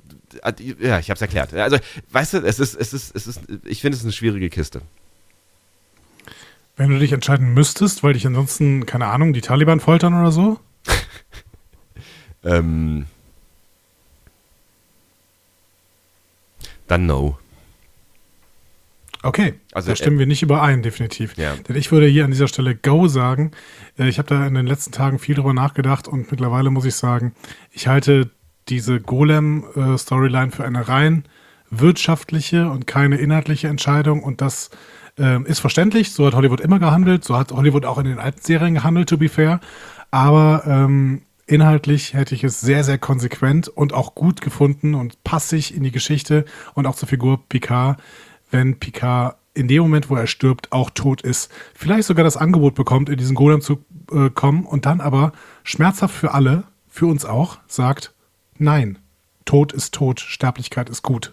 Ja, 0.80 0.98
ich 0.98 1.10
habe 1.10 1.16
es 1.16 1.20
erklärt. 1.20 1.52
Also, 1.52 1.76
weißt 2.10 2.34
du, 2.34 2.38
es 2.38 2.58
ist, 2.58 2.74
es 2.74 2.94
ist, 2.94 3.14
es 3.14 3.26
ist, 3.26 3.40
ich 3.66 3.82
finde 3.82 3.98
es 3.98 4.02
eine 4.02 4.12
schwierige 4.12 4.48
Kiste. 4.48 4.80
Wenn 6.74 6.88
du 6.88 6.98
dich 6.98 7.12
entscheiden 7.12 7.52
müsstest, 7.52 8.02
weil 8.02 8.14
dich 8.14 8.26
ansonsten, 8.26 8.86
keine 8.86 9.08
Ahnung, 9.08 9.34
die 9.34 9.42
Taliban 9.42 9.78
foltern 9.78 10.18
oder 10.18 10.32
so? 10.32 10.58
Ähm, 12.44 13.06
dann 16.88 17.06
No. 17.06 17.38
Okay, 19.22 19.54
Also, 19.72 19.90
da 19.90 19.96
stimmen 19.96 20.18
wir 20.18 20.26
nicht 20.26 20.42
überein, 20.42 20.82
definitiv. 20.82 21.36
Ja. 21.36 21.54
Denn 21.68 21.76
ich 21.76 21.92
würde 21.92 22.06
hier 22.06 22.24
an 22.24 22.32
dieser 22.32 22.48
Stelle 22.48 22.74
Go 22.74 23.06
sagen. 23.06 23.52
Äh, 23.98 24.08
Ich 24.08 24.18
habe 24.18 24.28
da 24.28 24.46
in 24.46 24.54
den 24.54 24.66
letzten 24.66 24.92
Tagen 24.92 25.18
viel 25.18 25.36
drüber 25.36 25.54
nachgedacht 25.54 26.08
und 26.08 26.30
mittlerweile 26.30 26.70
muss 26.70 26.84
ich 26.84 26.96
sagen, 26.96 27.34
ich 27.70 27.86
halte 27.86 28.30
diese 28.68 29.00
Golem-Storyline 29.00 30.50
für 30.50 30.64
eine 30.64 30.88
rein 30.88 31.24
wirtschaftliche 31.70 32.68
und 32.70 32.86
keine 32.86 33.16
inhaltliche 33.16 33.68
Entscheidung 33.68 34.22
und 34.22 34.40
das 34.40 34.70
ähm, 35.18 35.46
ist 35.46 35.60
verständlich. 35.60 36.12
So 36.12 36.26
hat 36.26 36.34
Hollywood 36.34 36.60
immer 36.60 36.78
gehandelt, 36.78 37.24
so 37.24 37.36
hat 37.36 37.52
Hollywood 37.52 37.84
auch 37.86 37.98
in 37.98 38.04
den 38.04 38.18
alten 38.18 38.40
Serien 38.42 38.74
gehandelt, 38.74 39.08
to 39.08 39.16
be 39.16 39.28
fair. 39.28 39.60
Aber 40.10 40.64
ähm, 40.66 41.22
inhaltlich 41.46 42.14
hätte 42.14 42.34
ich 42.34 42.44
es 42.44 42.60
sehr, 42.60 42.84
sehr 42.84 42.98
konsequent 42.98 43.68
und 43.68 43.94
auch 43.94 44.14
gut 44.14 44.40
gefunden 44.40 44.94
und 44.94 45.22
passig 45.24 45.74
in 45.74 45.82
die 45.82 45.92
Geschichte 45.92 46.44
und 46.74 46.86
auch 46.86 46.94
zur 46.94 47.08
Figur 47.08 47.40
Picard, 47.48 47.98
wenn 48.52 48.78
Picard 48.78 49.36
in 49.54 49.68
dem 49.68 49.82
Moment, 49.82 50.08
wo 50.08 50.16
er 50.16 50.26
stirbt, 50.26 50.72
auch 50.72 50.90
tot 50.90 51.22
ist. 51.22 51.50
Vielleicht 51.74 52.06
sogar 52.06 52.24
das 52.24 52.36
Angebot 52.36 52.74
bekommt, 52.74 53.08
in 53.08 53.18
diesen 53.18 53.34
Golem 53.34 53.60
zu 53.60 53.84
äh, 54.10 54.30
kommen 54.30 54.64
und 54.64 54.86
dann 54.86 55.00
aber 55.00 55.32
schmerzhaft 55.62 56.14
für 56.14 56.32
alle, 56.32 56.64
für 56.88 57.06
uns 57.06 57.24
auch, 57.24 57.58
sagt, 57.66 58.14
nein, 58.58 58.98
Tod 59.44 59.72
ist 59.72 59.94
tot, 59.94 60.20
Sterblichkeit 60.20 60.88
ist 60.88 61.02
gut. 61.02 61.32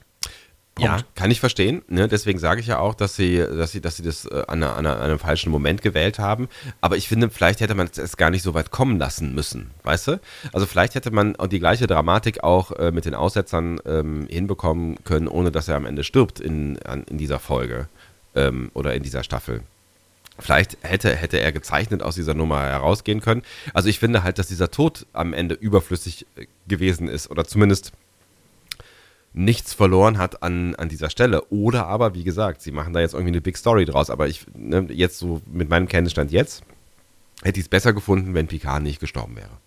Ja, 0.84 1.00
kann 1.16 1.32
ich 1.32 1.40
verstehen. 1.40 1.82
Ne? 1.88 2.08
Deswegen 2.08 2.40
sage 2.40 2.62
ich 2.62 2.68
ja 2.68 2.80
auch, 2.80 2.94
dass 2.94 3.16
sie, 3.16 3.38
dass 3.38 3.72
sie, 3.72 3.82
dass 3.82 3.98
sie 3.98 4.04
das 4.04 4.26
äh, 4.26 4.44
an, 4.48 4.64
an, 4.64 4.86
an, 4.86 5.00
einem 5.00 5.20
falschen 5.20 5.52
Moment 5.52 5.82
gewählt 5.82 6.20
haben. 6.20 6.48
Aber 6.82 6.98
ich 6.98 7.08
finde, 7.08 7.30
vielleicht 7.30 7.62
hätte 7.62 7.76
man 7.76 7.90
es 7.96 8.18
gar 8.18 8.30
nicht 8.30 8.44
so 8.44 8.54
weit 8.54 8.72
kommen 8.72 8.98
lassen 8.98 9.34
müssen, 9.34 9.72
weißt 9.84 10.08
du? 10.08 10.22
Also 10.54 10.66
vielleicht 10.66 10.96
hätte 10.96 11.12
man 11.12 11.36
die 11.52 11.60
gleiche 11.60 11.88
Dramatik 11.88 12.44
auch 12.44 12.72
äh, 12.74 12.92
mit 12.92 13.06
den 13.06 13.16
Aussetzern 13.16 13.80
ähm, 13.86 14.28
hinbekommen 14.30 15.04
können, 15.04 15.28
ohne 15.28 15.52
dass 15.52 15.68
er 15.68 15.76
am 15.76 15.86
Ende 15.86 16.04
stirbt 16.04 16.40
in, 16.40 16.80
an, 16.84 17.04
in 17.04 17.18
dieser 17.18 17.40
Folge 17.40 17.88
ähm, 18.36 18.72
oder 18.74 18.94
in 18.94 19.04
dieser 19.04 19.24
Staffel. 19.24 19.64
Vielleicht 20.40 20.78
hätte, 20.82 21.16
hätte 21.16 21.40
er 21.40 21.52
gezeichnet 21.52 22.02
aus 22.02 22.16
dieser 22.16 22.34
Nummer 22.34 22.62
herausgehen 22.62 23.20
können. 23.20 23.44
Also 23.74 23.90
ich 23.90 24.00
finde 24.00 24.24
halt, 24.24 24.40
dass 24.40 24.48
dieser 24.48 24.72
Tod 24.72 25.06
am 25.14 25.34
Ende 25.34 25.56
überflüssig 25.56 26.26
äh, 26.36 26.46
gewesen 26.68 27.08
ist 27.08 27.30
oder 27.30 27.46
zumindest 27.46 27.92
nichts 29.34 29.74
verloren 29.74 30.18
hat 30.18 30.44
an, 30.44 30.76
an 30.76 30.90
dieser 30.90 31.10
Stelle. 31.10 31.44
Oder 31.50 31.88
aber, 31.88 32.14
wie 32.14 32.24
gesagt, 32.24 32.62
sie 32.62 32.72
machen 32.72 32.94
da 32.94 33.00
jetzt 33.00 33.14
irgendwie 33.14 33.34
eine 33.34 33.42
Big 33.42 33.58
Story 33.58 33.86
draus. 33.86 34.10
Aber 34.10 34.28
ich, 34.28 34.46
ne, 34.56 34.88
jetzt 34.90 35.20
so 35.20 35.42
mit 35.52 35.70
meinem 35.70 35.88
Kenntnisstand 35.88 36.32
jetzt, 36.32 36.64
hätte 37.44 37.60
ich 37.60 37.66
es 37.66 37.70
besser 37.70 37.94
gefunden, 37.94 38.34
wenn 38.34 38.48
Picard 38.48 38.84
nicht 38.84 39.00
gestorben 39.00 39.36
wäre. 39.36 39.60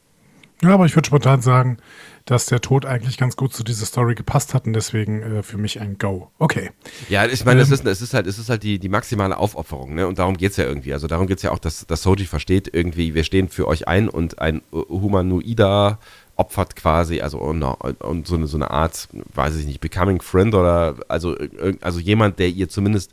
Ja, 0.63 0.75
aber 0.75 0.87
ich 0.87 0.95
würde 0.95 1.07
spontan 1.07 1.43
sagen, 1.43 1.79
dass 2.25 2.47
der 2.47 2.61
Tod 2.61 2.87
eigentlich 2.87 3.19
ganz 3.19 3.37
gut 3.37 3.53
zu 3.53 3.65
dieser 3.65 3.85
Story 3.85 4.15
gepasst 4.15 4.55
hat 4.55 4.65
und 4.65 4.75
deswegen 4.75 5.21
äh, 5.21 5.43
für 5.43 5.59
mich 5.59 5.81
ein 5.81 5.99
Go. 5.99 6.31
Okay. 6.39 6.71
Ja, 7.09 7.27
ich 7.27 7.45
meine, 7.45 7.61
ähm, 7.61 7.65
es, 7.65 7.73
ist, 7.73 7.85
es 7.85 8.01
ist 8.01 8.15
halt, 8.15 8.29
es 8.29 8.39
ist 8.39 8.49
halt 8.49 8.63
die, 8.63 8.79
die 8.79 8.89
maximale 8.89 9.37
Aufopferung, 9.37 9.95
ne? 9.95 10.07
Und 10.07 10.21
darum 10.21 10.37
geht 10.37 10.53
es 10.53 10.57
ja 10.57 10.65
irgendwie. 10.65 10.93
Also 10.93 11.09
darum 11.09 11.27
geht 11.27 11.39
es 11.39 11.43
ja 11.43 11.51
auch, 11.51 11.59
dass, 11.59 11.85
dass 11.85 12.03
Soji 12.03 12.27
versteht, 12.27 12.73
irgendwie, 12.73 13.15
wir 13.15 13.25
stehen 13.25 13.49
für 13.49 13.67
euch 13.67 13.89
ein 13.89 14.09
und 14.09 14.39
ein 14.39 14.63
humanoider 14.71 15.99
opfert 16.43 16.75
quasi, 16.75 17.21
also 17.21 17.39
und, 17.39 17.63
und 17.63 18.27
so, 18.27 18.35
eine, 18.35 18.49
so 18.49 18.57
eine 18.57 18.71
Art, 18.71 19.09
weiß 19.35 19.55
ich 19.57 19.67
nicht, 19.67 19.81
Becoming 19.81 20.21
Friend 20.21 20.53
oder 20.55 20.97
also, 21.07 21.37
also 21.81 22.01
jemand, 22.01 22.41
der 22.41 22.49
ihr 22.49 22.69
zumindest 22.69 23.13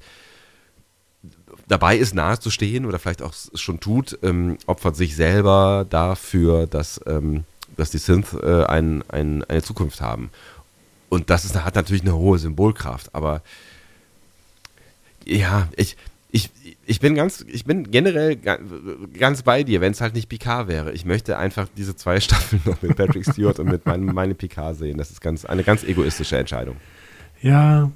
dabei 1.67 1.95
ist, 1.97 2.15
nahe 2.15 2.39
zu 2.39 2.49
stehen 2.49 2.87
oder 2.87 2.97
vielleicht 2.97 3.21
auch 3.21 3.35
schon 3.53 3.79
tut, 3.79 4.17
ähm, 4.23 4.57
opfert 4.65 4.95
sich 4.95 5.15
selber 5.15 5.85
dafür, 5.87 6.65
dass, 6.65 6.99
ähm, 7.05 7.43
dass 7.77 7.91
die 7.91 7.99
Synth 7.99 8.33
äh, 8.33 8.63
ein, 8.65 9.03
ein, 9.09 9.43
eine 9.43 9.61
Zukunft 9.61 10.01
haben. 10.01 10.31
Und 11.09 11.29
das 11.29 11.45
ist, 11.45 11.55
hat 11.55 11.75
natürlich 11.75 12.01
eine 12.01 12.15
hohe 12.15 12.39
Symbolkraft, 12.39 13.13
aber 13.13 13.43
ja, 15.25 15.67
ich, 15.75 15.95
ich, 16.31 16.51
ich 16.85 16.99
bin 16.99 17.15
ganz, 17.15 17.43
ich 17.47 17.65
bin 17.65 17.89
generell 17.89 18.35
ganz 18.35 19.41
bei 19.41 19.63
dir, 19.63 19.81
wenn 19.81 19.91
es 19.91 20.01
halt 20.01 20.13
nicht 20.13 20.29
Picard 20.29 20.67
wäre. 20.67 20.91
Ich 20.91 21.03
möchte 21.05 21.37
einfach 21.37 21.67
diese 21.75 21.95
zwei 21.95 22.19
Staffeln 22.19 22.61
noch 22.65 22.81
mit 22.81 22.95
Patrick 22.95 23.25
Stewart 23.25 23.59
und 23.59 23.69
mit 23.69 23.85
meinem, 23.85 24.13
meine 24.13 24.35
Picard 24.35 24.77
sehen. 24.77 24.97
Das 24.97 25.09
ist 25.09 25.21
ganz, 25.21 25.45
eine 25.45 25.63
ganz 25.63 25.83
egoistische 25.83 26.37
Entscheidung. 26.37 26.77
Ja, 27.41 27.91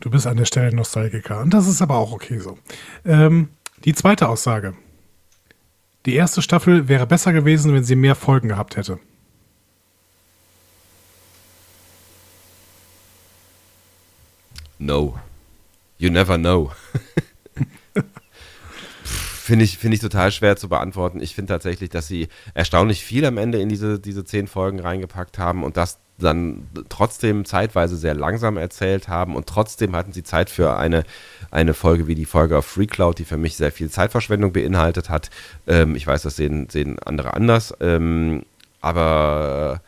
du 0.00 0.10
bist 0.10 0.26
an 0.26 0.36
der 0.36 0.44
Stelle 0.44 0.74
Nostalgiker. 0.74 1.40
Und 1.40 1.54
das 1.54 1.68
ist 1.68 1.82
aber 1.82 1.96
auch 1.96 2.12
okay 2.12 2.38
so. 2.38 2.58
Ähm, 3.04 3.48
die 3.84 3.94
zweite 3.94 4.28
Aussage. 4.28 4.74
Die 6.04 6.16
erste 6.16 6.42
Staffel 6.42 6.88
wäre 6.88 7.06
besser 7.06 7.32
gewesen, 7.32 7.72
wenn 7.74 7.84
sie 7.84 7.94
mehr 7.94 8.16
Folgen 8.16 8.48
gehabt 8.48 8.76
hätte. 8.76 8.98
No. 14.80 15.16
You 15.98 16.10
never 16.10 16.36
know. 16.36 16.72
Finde 19.42 19.64
ich, 19.64 19.76
find 19.76 19.92
ich 19.92 19.98
total 19.98 20.30
schwer 20.30 20.54
zu 20.54 20.68
beantworten. 20.68 21.20
Ich 21.20 21.34
finde 21.34 21.52
tatsächlich, 21.52 21.90
dass 21.90 22.06
sie 22.06 22.28
erstaunlich 22.54 23.02
viel 23.02 23.24
am 23.24 23.38
Ende 23.38 23.60
in 23.60 23.68
diese, 23.68 23.98
diese 23.98 24.24
zehn 24.24 24.46
Folgen 24.46 24.78
reingepackt 24.78 25.36
haben 25.36 25.64
und 25.64 25.76
das 25.76 25.98
dann 26.16 26.68
trotzdem 26.88 27.44
zeitweise 27.44 27.96
sehr 27.96 28.14
langsam 28.14 28.56
erzählt 28.56 29.08
haben 29.08 29.34
und 29.34 29.48
trotzdem 29.48 29.96
hatten 29.96 30.12
sie 30.12 30.22
Zeit 30.22 30.48
für 30.48 30.76
eine, 30.76 31.02
eine 31.50 31.74
Folge 31.74 32.06
wie 32.06 32.14
die 32.14 32.24
Folge 32.24 32.56
auf 32.56 32.66
Free 32.66 32.86
Cloud, 32.86 33.18
die 33.18 33.24
für 33.24 33.36
mich 33.36 33.56
sehr 33.56 33.72
viel 33.72 33.90
Zeitverschwendung 33.90 34.52
beinhaltet 34.52 35.10
hat. 35.10 35.28
Ähm, 35.66 35.96
ich 35.96 36.06
weiß, 36.06 36.22
das 36.22 36.36
sehen, 36.36 36.68
sehen 36.70 37.00
andere 37.00 37.34
anders, 37.34 37.74
ähm, 37.80 38.44
aber 38.80 39.80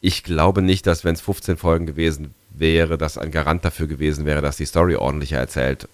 ich 0.00 0.22
glaube 0.22 0.62
nicht, 0.62 0.86
dass 0.86 1.02
wenn 1.02 1.16
es 1.16 1.20
15 1.20 1.56
Folgen 1.56 1.86
gewesen 1.86 2.32
wäre, 2.50 2.96
dass 2.96 3.18
ein 3.18 3.32
Garant 3.32 3.64
dafür 3.64 3.88
gewesen 3.88 4.24
wäre, 4.24 4.40
dass 4.40 4.56
die 4.56 4.66
Story 4.66 4.94
ordentlicher 4.94 5.38
erzählt 5.38 5.88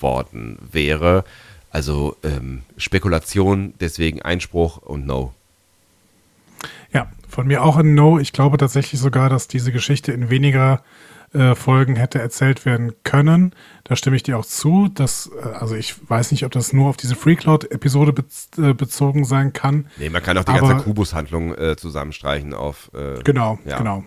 worden 0.00 0.58
wäre. 0.72 1.24
Also 1.72 2.16
ähm, 2.22 2.62
Spekulation, 2.76 3.72
deswegen 3.80 4.20
Einspruch 4.20 4.76
und 4.76 5.06
No. 5.06 5.32
Ja, 6.92 7.10
von 7.28 7.46
mir 7.46 7.64
auch 7.64 7.78
ein 7.78 7.94
No. 7.94 8.18
Ich 8.18 8.32
glaube 8.32 8.58
tatsächlich 8.58 9.00
sogar, 9.00 9.30
dass 9.30 9.48
diese 9.48 9.72
Geschichte 9.72 10.12
in 10.12 10.28
weniger 10.28 10.82
äh, 11.32 11.54
Folgen 11.54 11.96
hätte 11.96 12.20
erzählt 12.20 12.66
werden 12.66 12.92
können. 13.04 13.54
Da 13.84 13.96
stimme 13.96 14.16
ich 14.16 14.22
dir 14.22 14.36
auch 14.36 14.44
zu. 14.44 14.88
Dass, 14.88 15.30
äh, 15.42 15.48
also 15.48 15.74
ich 15.74 15.94
weiß 16.08 16.30
nicht, 16.30 16.44
ob 16.44 16.52
das 16.52 16.74
nur 16.74 16.90
auf 16.90 16.98
diese 16.98 17.14
Free 17.14 17.36
Cloud-Episode 17.36 18.12
be 18.12 18.24
äh, 18.58 18.74
bezogen 18.74 19.24
sein 19.24 19.54
kann. 19.54 19.86
Nee, 19.96 20.10
man 20.10 20.22
kann 20.22 20.36
auch 20.36 20.44
die 20.44 20.52
ganze 20.52 20.76
Kubus-Handlung 20.76 21.54
äh, 21.54 21.76
zusammenstreichen 21.76 22.52
auf. 22.52 22.90
Äh, 22.92 23.22
genau, 23.22 23.58
ja. 23.64 23.78
genau. 23.78 24.04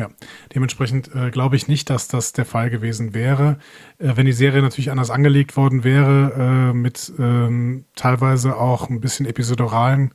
Ja, 0.00 0.08
dementsprechend 0.54 1.14
äh, 1.14 1.30
glaube 1.30 1.56
ich 1.56 1.68
nicht, 1.68 1.90
dass 1.90 2.08
das 2.08 2.32
der 2.32 2.46
Fall 2.46 2.70
gewesen 2.70 3.12
wäre. 3.12 3.58
Äh, 3.98 4.12
wenn 4.14 4.24
die 4.24 4.32
Serie 4.32 4.62
natürlich 4.62 4.90
anders 4.90 5.10
angelegt 5.10 5.58
worden 5.58 5.84
wäre, 5.84 6.70
äh, 6.70 6.72
mit 6.72 7.12
ähm, 7.18 7.84
teilweise 7.96 8.56
auch 8.56 8.88
ein 8.88 9.02
bisschen 9.02 9.26
episodoralen 9.26 10.12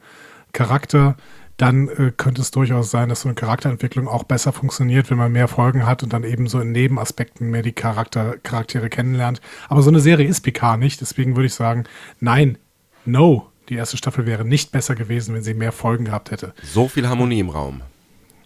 Charakter, 0.53 1.17
dann 1.57 1.87
äh, 1.87 2.11
könnte 2.17 2.41
es 2.41 2.49
durchaus 2.49 2.89
sein, 2.89 3.09
dass 3.09 3.21
so 3.21 3.29
eine 3.29 3.35
Charakterentwicklung 3.35 4.07
auch 4.07 4.23
besser 4.23 4.53
funktioniert, 4.53 5.11
wenn 5.11 5.19
man 5.19 5.31
mehr 5.31 5.47
Folgen 5.47 5.85
hat 5.85 6.01
und 6.01 6.13
dann 6.13 6.23
eben 6.23 6.47
so 6.47 6.59
in 6.59 6.71
Nebenaspekten 6.71 7.51
mehr 7.51 7.61
die 7.61 7.73
Charakter, 7.73 8.37
Charaktere 8.41 8.89
kennenlernt. 8.89 9.39
Aber 9.69 9.83
so 9.83 9.91
eine 9.91 9.99
Serie 9.99 10.27
ist 10.27 10.41
Picard 10.41 10.79
nicht, 10.79 10.99
deswegen 10.99 11.35
würde 11.35 11.45
ich 11.45 11.53
sagen, 11.53 11.83
nein, 12.19 12.57
no, 13.05 13.51
die 13.69 13.75
erste 13.75 13.97
Staffel 13.97 14.25
wäre 14.25 14.45
nicht 14.45 14.71
besser 14.71 14.95
gewesen, 14.95 15.35
wenn 15.35 15.43
sie 15.43 15.53
mehr 15.53 15.71
Folgen 15.71 16.05
gehabt 16.05 16.31
hätte. 16.31 16.55
So 16.63 16.87
viel 16.87 17.07
Harmonie 17.07 17.39
im 17.39 17.51
Raum. 17.51 17.83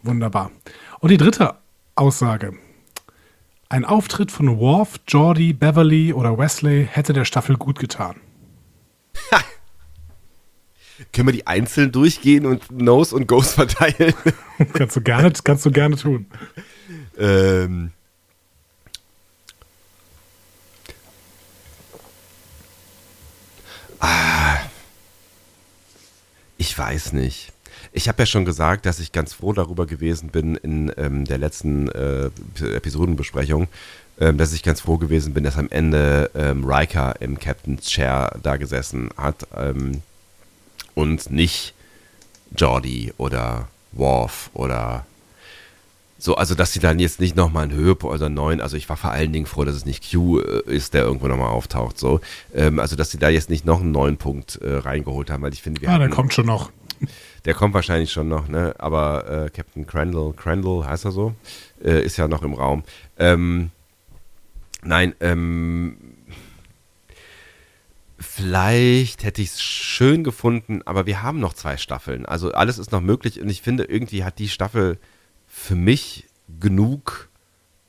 Wunderbar. 0.03 0.51
Und 0.99 1.09
die 1.09 1.17
dritte 1.17 1.55
Aussage. 1.95 2.53
Ein 3.69 3.85
Auftritt 3.85 4.31
von 4.31 4.59
Worf, 4.59 4.99
Geordie, 5.05 5.53
Beverly 5.53 6.11
oder 6.13 6.37
Wesley 6.37 6.87
hätte 6.91 7.13
der 7.13 7.25
Staffel 7.25 7.55
gut 7.55 7.79
getan. 7.79 8.15
Können 11.13 11.27
wir 11.29 11.33
die 11.33 11.47
einzeln 11.47 11.91
durchgehen 11.91 12.45
und 12.45 12.71
Nose 12.71 13.15
und 13.15 13.27
Ghost 13.27 13.53
verteilen? 13.53 14.13
kannst, 14.73 14.95
du 14.97 15.01
gerne, 15.01 15.31
kannst 15.43 15.65
du 15.65 15.71
gerne 15.71 15.95
tun. 15.95 16.25
Ähm. 17.17 17.91
Ah. 23.99 24.57
Ich 26.57 26.77
weiß 26.77 27.13
nicht. 27.13 27.53
Ich 27.91 28.07
habe 28.07 28.21
ja 28.21 28.25
schon 28.25 28.45
gesagt, 28.45 28.85
dass 28.85 28.99
ich 28.99 29.11
ganz 29.11 29.33
froh 29.33 29.53
darüber 29.53 29.85
gewesen 29.85 30.29
bin 30.29 30.55
in 30.55 30.91
ähm, 30.97 31.25
der 31.25 31.37
letzten 31.37 31.89
äh, 31.89 32.29
Episodenbesprechung, 32.61 33.67
ähm, 34.19 34.37
dass 34.37 34.53
ich 34.53 34.63
ganz 34.63 34.81
froh 34.81 34.97
gewesen 34.97 35.33
bin, 35.33 35.43
dass 35.43 35.57
am 35.57 35.69
Ende 35.69 36.29
ähm, 36.35 36.63
Riker 36.65 37.15
im 37.19 37.39
Captain's 37.39 37.87
Chair 37.87 38.37
da 38.43 38.57
gesessen 38.57 39.09
hat 39.17 39.47
ähm, 39.55 40.01
und 40.93 41.31
nicht 41.31 41.73
Jordi 42.55 43.13
oder 43.17 43.67
Worf 43.91 44.51
oder 44.53 45.05
so, 46.21 46.35
also 46.35 46.53
dass 46.53 46.73
sie 46.73 46.79
dann 46.79 46.99
jetzt 46.99 47.21
nicht 47.21 47.37
nochmal 47.37 47.63
einen 47.63 47.71
Höhepunkt 47.71 48.13
oder 48.13 48.25
einen 48.25 48.35
neuen, 48.35 48.59
also 48.59 48.75
ich 48.75 48.89
war 48.89 48.97
vor 48.97 49.11
allen 49.11 49.31
Dingen 49.31 49.45
froh, 49.45 49.63
dass 49.63 49.75
es 49.75 49.85
nicht 49.85 50.11
Q 50.11 50.39
äh, 50.39 50.61
ist, 50.65 50.93
der 50.93 51.03
irgendwo 51.03 51.27
nochmal 51.27 51.49
auftaucht, 51.49 51.97
so. 51.97 52.19
Ähm, 52.53 52.79
also 52.79 52.97
dass 52.97 53.09
sie 53.09 53.17
da 53.17 53.29
jetzt 53.29 53.49
nicht 53.49 53.65
noch 53.65 53.79
einen 53.79 53.93
neuen 53.93 54.17
Punkt 54.17 54.57
äh, 54.61 54.75
reingeholt 54.75 55.31
haben, 55.31 55.43
weil 55.43 55.53
ich 55.53 55.61
finde, 55.61 55.81
wir 55.81 55.89
Ah, 55.89 55.97
der 55.97 56.09
kommt 56.09 56.33
schon 56.33 56.45
noch. 56.45 56.71
Der 57.45 57.53
kommt 57.53 57.73
wahrscheinlich 57.73 58.11
schon 58.11 58.27
noch, 58.27 58.47
ne? 58.47 58.75
Aber 58.77 59.45
äh, 59.45 59.49
Captain 59.49 59.87
Crandall, 59.87 60.33
Crandall 60.33 60.85
heißt 60.85 61.05
er 61.05 61.11
so, 61.11 61.33
äh, 61.83 62.03
ist 62.03 62.17
ja 62.17 62.27
noch 62.27 62.43
im 62.43 62.53
Raum. 62.53 62.83
Ähm, 63.17 63.71
nein, 64.83 65.15
ähm, 65.19 65.97
vielleicht 68.19 69.23
hätte 69.23 69.41
ich 69.41 69.49
es 69.49 69.61
schön 69.61 70.23
gefunden, 70.23 70.81
aber 70.85 71.05
wir 71.05 71.21
haben 71.21 71.39
noch 71.39 71.53
zwei 71.53 71.77
Staffeln. 71.77 72.25
Also 72.25 72.51
alles 72.51 72.77
ist 72.77 72.91
noch 72.91 73.01
möglich 73.01 73.41
und 73.41 73.49
ich 73.49 73.61
finde, 73.61 73.85
irgendwie 73.85 74.23
hat 74.23 74.39
die 74.39 74.49
Staffel 74.49 74.97
für 75.47 75.75
mich 75.75 76.27
genug 76.59 77.29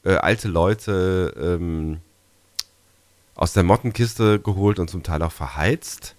äh, 0.04 0.14
alte 0.14 0.48
Leute 0.48 1.34
ähm, 1.38 2.00
aus 3.34 3.52
der 3.52 3.62
Mottenkiste 3.62 4.38
geholt 4.38 4.78
und 4.78 4.88
zum 4.88 5.02
Teil 5.02 5.22
auch 5.22 5.32
verheizt 5.32 6.14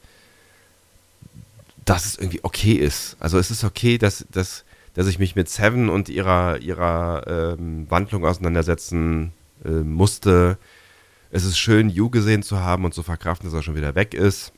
dass 1.86 2.06
es 2.06 2.18
irgendwie 2.18 2.44
okay 2.44 2.74
ist. 2.74 3.18
Also 3.20 3.38
es 3.38 3.52
ist 3.52 3.64
okay, 3.64 3.98
dass, 3.98 4.26
dass, 4.32 4.66
dass 4.94 5.08
ich 5.08 5.20
mich 5.20 5.36
mit 5.36 5.50
Seven 5.50 5.90
und 5.90 6.10
ihrer, 6.10 6.60
ihrer 6.60 7.56
ähm, 7.58 7.90
Wandlung 7.90 8.26
auseinandersetzen 8.26 9.34
äh, 9.66 9.70
musste. 9.70 10.58
Es 11.32 11.44
ist 11.44 11.58
schön, 11.58 11.90
You 11.90 12.10
gesehen 12.10 12.44
zu 12.44 12.60
haben 12.60 12.86
und 12.86 12.94
zu 12.94 13.04
verkraften, 13.04 13.50
dass 13.50 13.58
er 13.58 13.64
schon 13.64 13.76
wieder 13.76 13.96
weg 13.96 14.14
ist 14.14 14.54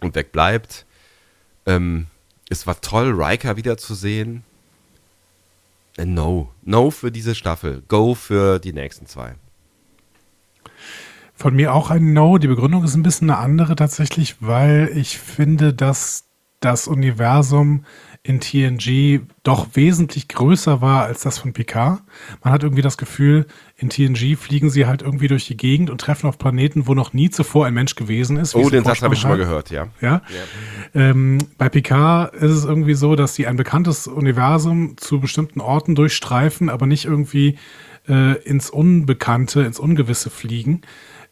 und 0.00 0.14
weg 0.14 0.32
bleibt. 0.32 0.86
Ähm, 1.66 2.06
es 2.48 2.66
war 2.66 2.80
toll, 2.80 3.12
Riker 3.12 3.56
wiederzusehen. 3.56 4.44
Äh, 5.96 6.06
no. 6.06 6.50
No 6.62 6.90
für 6.90 7.12
diese 7.12 7.34
Staffel. 7.34 7.82
Go 7.88 8.14
für 8.14 8.58
die 8.58 8.72
nächsten 8.72 9.06
zwei. 9.06 9.36
Von 11.34 11.54
mir 11.54 11.74
auch 11.74 11.90
ein 11.90 12.12
No. 12.12 12.38
Die 12.38 12.48
Begründung 12.48 12.84
ist 12.84 12.94
ein 12.94 13.02
bisschen 13.02 13.30
eine 13.30 13.38
andere 13.38 13.76
tatsächlich, 13.76 14.36
weil 14.40 14.90
ich 14.94 15.18
finde, 15.18 15.74
dass 15.74 16.24
das 16.64 16.88
Universum 16.88 17.84
in 18.24 18.38
TNG 18.38 19.20
doch 19.42 19.70
wesentlich 19.74 20.28
größer 20.28 20.80
war 20.80 21.02
als 21.02 21.22
das 21.22 21.38
von 21.38 21.52
Picard. 21.52 22.02
Man 22.44 22.52
hat 22.52 22.62
irgendwie 22.62 22.82
das 22.82 22.96
Gefühl, 22.96 23.46
in 23.76 23.90
TNG 23.90 24.36
fliegen 24.36 24.70
sie 24.70 24.86
halt 24.86 25.02
irgendwie 25.02 25.26
durch 25.26 25.46
die 25.46 25.56
Gegend 25.56 25.90
und 25.90 26.00
treffen 26.00 26.28
auf 26.28 26.38
Planeten, 26.38 26.86
wo 26.86 26.94
noch 26.94 27.12
nie 27.12 27.30
zuvor 27.30 27.66
ein 27.66 27.74
Mensch 27.74 27.96
gewesen 27.96 28.36
ist. 28.36 28.54
Oh, 28.54 28.70
den 28.70 28.84
Satz 28.84 29.02
habe 29.02 29.14
ich 29.14 29.20
schon 29.20 29.30
mal 29.30 29.38
gehört, 29.38 29.70
ja. 29.70 29.88
Ja. 30.00 30.22
ja. 30.28 31.10
Ähm, 31.10 31.38
bei 31.58 31.68
Picard 31.68 32.32
ist 32.36 32.52
es 32.52 32.64
irgendwie 32.64 32.94
so, 32.94 33.16
dass 33.16 33.34
sie 33.34 33.48
ein 33.48 33.56
bekanntes 33.56 34.06
Universum 34.06 34.96
zu 34.98 35.18
bestimmten 35.18 35.60
Orten 35.60 35.96
durchstreifen, 35.96 36.68
aber 36.68 36.86
nicht 36.86 37.06
irgendwie 37.06 37.58
äh, 38.08 38.40
ins 38.42 38.70
Unbekannte, 38.70 39.62
ins 39.62 39.80
Ungewisse 39.80 40.30
fliegen. 40.30 40.82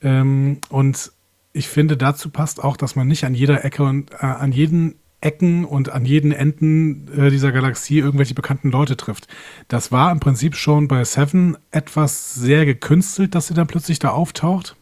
Ähm, 0.03 0.59
und 0.71 1.13
ich 1.53 1.69
finde, 1.69 1.97
dazu 1.97 2.31
passt 2.31 2.63
auch, 2.63 2.77
dass 2.77 2.97
man 2.97 3.07
nicht 3.07 3.25
an 3.25 3.35
jeder 3.35 3.65
Ecke 3.65 3.85
und 3.85 4.11
äh, 4.13 4.27
an 4.27 4.51
jeden 4.51 5.00
Ecken 5.21 5.65
und 5.65 5.91
an 5.91 6.05
jeden 6.05 6.33
Enden 6.33 7.09
äh, 7.17 7.31
dieser 7.31 7.53
Galaxie 7.53 7.99
irgendwelche 7.99 8.35
bekannten 8.35 8.71
Leute 8.71 8.97
trifft. 8.97 9.29
Das 9.69 9.93
war 9.93 10.11
im 10.13 10.21
Prinzip 10.21 10.57
schon 10.57 10.89
bei 10.89 11.05
Seven 11.05 11.57
etwas 11.71 12.35
sehr 12.35 12.65
gekünstelt, 12.65 13.35
dass 13.35 13.47
sie 13.47 13.55
dann 13.55 13.67
plötzlich 13.67 13.99
da 13.99 14.11
auftaucht. 14.11 14.77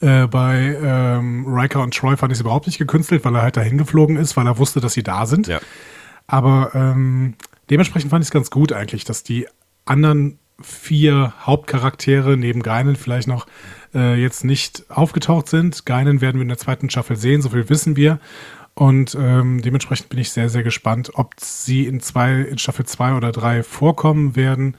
Äh, 0.00 0.26
bei 0.26 0.76
ähm, 0.82 1.46
Riker 1.46 1.82
und 1.82 1.94
Troy 1.94 2.16
fand 2.16 2.32
ich 2.32 2.36
es 2.36 2.40
überhaupt 2.40 2.66
nicht 2.66 2.78
gekünstelt, 2.78 3.24
weil 3.24 3.34
er 3.34 3.42
halt 3.42 3.56
dahin 3.56 3.78
geflogen 3.78 4.16
ist, 4.16 4.36
weil 4.36 4.46
er 4.46 4.58
wusste, 4.58 4.80
dass 4.80 4.94
sie 4.94 5.02
da 5.02 5.26
sind. 5.26 5.46
Ja. 5.46 5.60
Aber 6.26 6.72
ähm, 6.74 7.34
dementsprechend 7.70 8.10
fand 8.10 8.22
ich 8.22 8.28
es 8.28 8.32
ganz 8.32 8.50
gut 8.50 8.72
eigentlich, 8.72 9.04
dass 9.04 9.22
die 9.22 9.46
anderen 9.84 10.38
vier 10.60 11.34
Hauptcharaktere 11.40 12.36
neben 12.36 12.62
Geinen 12.62 12.96
vielleicht 12.96 13.28
noch 13.28 13.46
äh, 13.94 14.20
jetzt 14.20 14.44
nicht 14.44 14.84
aufgetaucht 14.88 15.48
sind. 15.48 15.84
Geinen 15.84 16.20
werden 16.20 16.36
wir 16.36 16.42
in 16.42 16.48
der 16.48 16.58
zweiten 16.58 16.90
Staffel 16.90 17.16
sehen, 17.16 17.42
so 17.42 17.50
viel 17.50 17.68
wissen 17.68 17.96
wir. 17.96 18.20
Und 18.74 19.16
ähm, 19.18 19.62
dementsprechend 19.62 20.08
bin 20.08 20.18
ich 20.18 20.32
sehr, 20.32 20.48
sehr 20.48 20.64
gespannt, 20.64 21.12
ob 21.14 21.34
sie 21.38 21.86
in, 21.86 22.00
zwei, 22.00 22.40
in 22.40 22.58
Staffel 22.58 22.84
2 22.84 23.14
oder 23.14 23.30
3 23.30 23.62
vorkommen 23.62 24.34
werden. 24.34 24.76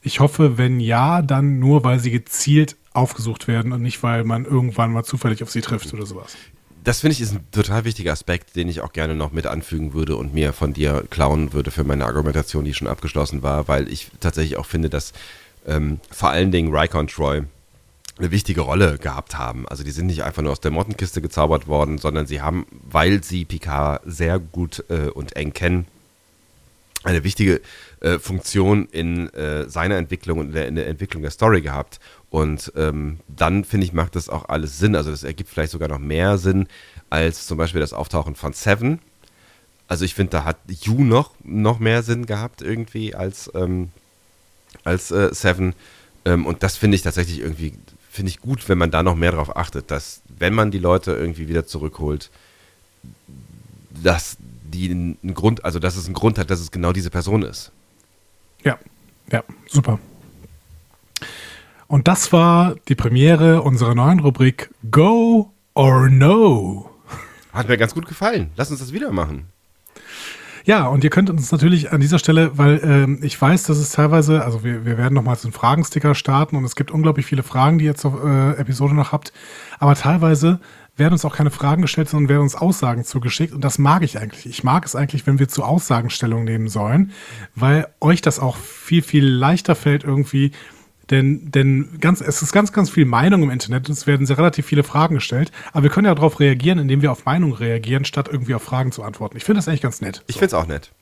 Ich 0.00 0.20
hoffe, 0.20 0.56
wenn 0.56 0.80
ja, 0.80 1.20
dann 1.20 1.58
nur, 1.58 1.84
weil 1.84 1.98
sie 1.98 2.10
gezielt 2.10 2.76
aufgesucht 2.94 3.48
werden 3.48 3.72
und 3.72 3.82
nicht, 3.82 4.02
weil 4.02 4.24
man 4.24 4.44
irgendwann 4.44 4.92
mal 4.92 5.04
zufällig 5.04 5.42
auf 5.42 5.50
sie 5.50 5.60
trifft 5.60 5.92
oder 5.92 6.06
sowas. 6.06 6.36
Das 6.84 7.00
finde 7.00 7.14
ich 7.14 7.20
ist 7.22 7.32
ein 7.32 7.44
total 7.50 7.84
wichtiger 7.84 8.12
Aspekt, 8.12 8.56
den 8.56 8.68
ich 8.68 8.82
auch 8.82 8.92
gerne 8.92 9.14
noch 9.14 9.32
mit 9.32 9.46
anfügen 9.46 9.94
würde 9.94 10.16
und 10.16 10.34
mir 10.34 10.52
von 10.52 10.74
dir 10.74 11.04
klauen 11.08 11.52
würde 11.54 11.70
für 11.70 11.82
meine 11.84 12.04
Argumentation, 12.04 12.64
die 12.64 12.74
schon 12.74 12.88
abgeschlossen 12.88 13.42
war, 13.42 13.68
weil 13.68 13.88
ich 13.88 14.10
tatsächlich 14.20 14.58
auch 14.58 14.66
finde, 14.66 14.90
dass 14.90 15.14
ähm, 15.66 15.98
vor 16.10 16.28
allen 16.28 16.50
Dingen 16.50 16.74
und 16.74 17.10
Troy 17.10 17.42
eine 18.18 18.30
wichtige 18.30 18.60
Rolle 18.60 18.98
gehabt 18.98 19.36
haben. 19.36 19.66
Also 19.68 19.82
die 19.82 19.90
sind 19.90 20.06
nicht 20.06 20.22
einfach 20.22 20.42
nur 20.42 20.52
aus 20.52 20.60
der 20.60 20.70
Mottenkiste 20.70 21.20
gezaubert 21.20 21.66
worden, 21.66 21.98
sondern 21.98 22.26
sie 22.26 22.40
haben, 22.40 22.66
weil 22.82 23.24
sie 23.24 23.44
Picard 23.44 24.02
sehr 24.04 24.38
gut 24.38 24.84
äh, 24.88 25.08
und 25.08 25.34
eng 25.36 25.52
kennen, 25.52 25.86
eine 27.02 27.24
wichtige 27.24 27.60
äh, 28.00 28.18
Funktion 28.18 28.86
in 28.90 29.32
äh, 29.34 29.68
seiner 29.68 29.96
Entwicklung 29.96 30.38
und 30.38 30.46
in 30.48 30.52
der, 30.52 30.68
in 30.68 30.74
der, 30.76 30.86
Entwicklung 30.86 31.22
der 31.22 31.32
Story 31.32 31.60
gehabt. 31.60 32.00
Und 32.30 32.72
ähm, 32.76 33.20
dann, 33.28 33.64
finde 33.64 33.86
ich, 33.86 33.92
macht 33.92 34.16
das 34.16 34.28
auch 34.28 34.48
alles 34.48 34.78
Sinn. 34.78 34.96
Also 34.96 35.10
das 35.10 35.22
ergibt 35.22 35.50
vielleicht 35.50 35.72
sogar 35.72 35.88
noch 35.88 35.98
mehr 35.98 36.38
Sinn 36.38 36.66
als 37.10 37.46
zum 37.46 37.58
Beispiel 37.58 37.80
das 37.80 37.92
Auftauchen 37.92 38.36
von 38.36 38.52
Seven. 38.52 39.00
Also 39.86 40.04
ich 40.04 40.14
finde, 40.14 40.30
da 40.30 40.44
hat 40.44 40.56
You 40.66 41.04
noch, 41.04 41.34
noch 41.42 41.78
mehr 41.78 42.02
Sinn 42.02 42.26
gehabt 42.26 42.62
irgendwie 42.62 43.14
als, 43.14 43.50
ähm, 43.54 43.90
als 44.82 45.10
äh, 45.10 45.34
Seven. 45.34 45.74
Ähm, 46.24 46.46
und 46.46 46.62
das 46.62 46.76
finde 46.76 46.96
ich 46.96 47.02
tatsächlich 47.02 47.40
irgendwie 47.40 47.74
finde 48.14 48.30
ich 48.30 48.40
gut, 48.40 48.68
wenn 48.68 48.78
man 48.78 48.92
da 48.92 49.02
noch 49.02 49.16
mehr 49.16 49.32
darauf 49.32 49.56
achtet, 49.56 49.90
dass, 49.90 50.22
wenn 50.28 50.54
man 50.54 50.70
die 50.70 50.78
Leute 50.78 51.12
irgendwie 51.12 51.48
wieder 51.48 51.66
zurückholt, 51.66 52.30
dass 54.02 54.36
die 54.62 54.90
einen 54.90 55.34
Grund, 55.34 55.64
also 55.64 55.80
dass 55.80 55.96
es 55.96 56.04
einen 56.04 56.14
Grund 56.14 56.38
hat, 56.38 56.48
dass 56.48 56.60
es 56.60 56.70
genau 56.70 56.92
diese 56.92 57.10
Person 57.10 57.42
ist. 57.42 57.72
Ja, 58.62 58.78
ja, 59.32 59.42
super. 59.66 59.98
Und 61.88 62.06
das 62.06 62.32
war 62.32 62.76
die 62.88 62.94
Premiere 62.94 63.62
unserer 63.62 63.96
neuen 63.96 64.20
Rubrik 64.20 64.70
Go 64.90 65.50
or 65.74 66.08
No. 66.08 66.90
Hat 67.52 67.68
mir 67.68 67.76
ganz 67.76 67.94
gut 67.94 68.06
gefallen. 68.06 68.52
Lass 68.56 68.70
uns 68.70 68.78
das 68.78 68.92
wieder 68.92 69.10
machen. 69.10 69.48
Ja, 70.66 70.86
und 70.86 71.04
ihr 71.04 71.10
könnt 71.10 71.28
uns 71.28 71.52
natürlich 71.52 71.92
an 71.92 72.00
dieser 72.00 72.18
Stelle, 72.18 72.56
weil 72.56 72.80
ähm, 72.82 73.18
ich 73.22 73.40
weiß, 73.40 73.64
dass 73.64 73.76
es 73.76 73.90
teilweise, 73.90 74.42
also 74.42 74.64
wir, 74.64 74.86
wir 74.86 74.96
werden 74.96 75.12
nochmal 75.12 75.36
so 75.36 75.46
einen 75.46 75.52
Fragensticker 75.52 76.14
starten 76.14 76.56
und 76.56 76.64
es 76.64 76.74
gibt 76.74 76.90
unglaublich 76.90 77.26
viele 77.26 77.42
Fragen, 77.42 77.78
die 77.78 77.84
ihr 77.84 77.94
zur 77.96 78.24
äh, 78.24 78.58
Episode 78.58 78.94
noch 78.94 79.12
habt, 79.12 79.34
aber 79.78 79.94
teilweise 79.94 80.60
werden 80.96 81.12
uns 81.12 81.24
auch 81.24 81.36
keine 81.36 81.50
Fragen 81.50 81.82
gestellt, 81.82 82.08
sondern 82.08 82.30
werden 82.30 82.42
uns 82.42 82.54
Aussagen 82.54 83.04
zugeschickt. 83.04 83.52
Und 83.52 83.62
das 83.62 83.78
mag 83.78 84.02
ich 84.02 84.18
eigentlich. 84.18 84.46
Ich 84.46 84.64
mag 84.64 84.86
es 84.86 84.94
eigentlich, 84.94 85.26
wenn 85.26 85.38
wir 85.38 85.48
zu 85.48 85.64
Aussagen 85.64 86.08
Stellung 86.08 86.44
nehmen 86.44 86.68
sollen, 86.68 87.10
weil 87.54 87.88
euch 88.00 88.22
das 88.22 88.38
auch 88.38 88.56
viel, 88.56 89.02
viel 89.02 89.26
leichter 89.26 89.74
fällt, 89.74 90.04
irgendwie 90.04 90.52
denn, 91.10 91.50
denn 91.50 91.98
ganz, 92.00 92.20
es 92.20 92.42
ist 92.42 92.52
ganz, 92.52 92.72
ganz 92.72 92.90
viel 92.90 93.04
Meinung 93.04 93.42
im 93.42 93.50
Internet 93.50 93.88
und 93.88 93.92
es 93.92 94.06
werden 94.06 94.26
sehr 94.26 94.38
relativ 94.38 94.66
viele 94.66 94.82
Fragen 94.82 95.16
gestellt. 95.16 95.52
Aber 95.72 95.82
wir 95.82 95.90
können 95.90 96.06
ja 96.06 96.14
darauf 96.14 96.40
reagieren, 96.40 96.78
indem 96.78 97.02
wir 97.02 97.12
auf 97.12 97.24
Meinung 97.24 97.52
reagieren, 97.52 98.04
statt 98.04 98.28
irgendwie 98.30 98.54
auf 98.54 98.62
Fragen 98.62 98.92
zu 98.92 99.02
antworten. 99.02 99.36
Ich 99.36 99.44
finde 99.44 99.58
das 99.58 99.68
eigentlich 99.68 99.82
ganz 99.82 100.00
nett. 100.00 100.22
Ich 100.26 100.36
finde 100.36 100.46
es 100.46 100.54
auch 100.54 100.66
nett. 100.66 100.92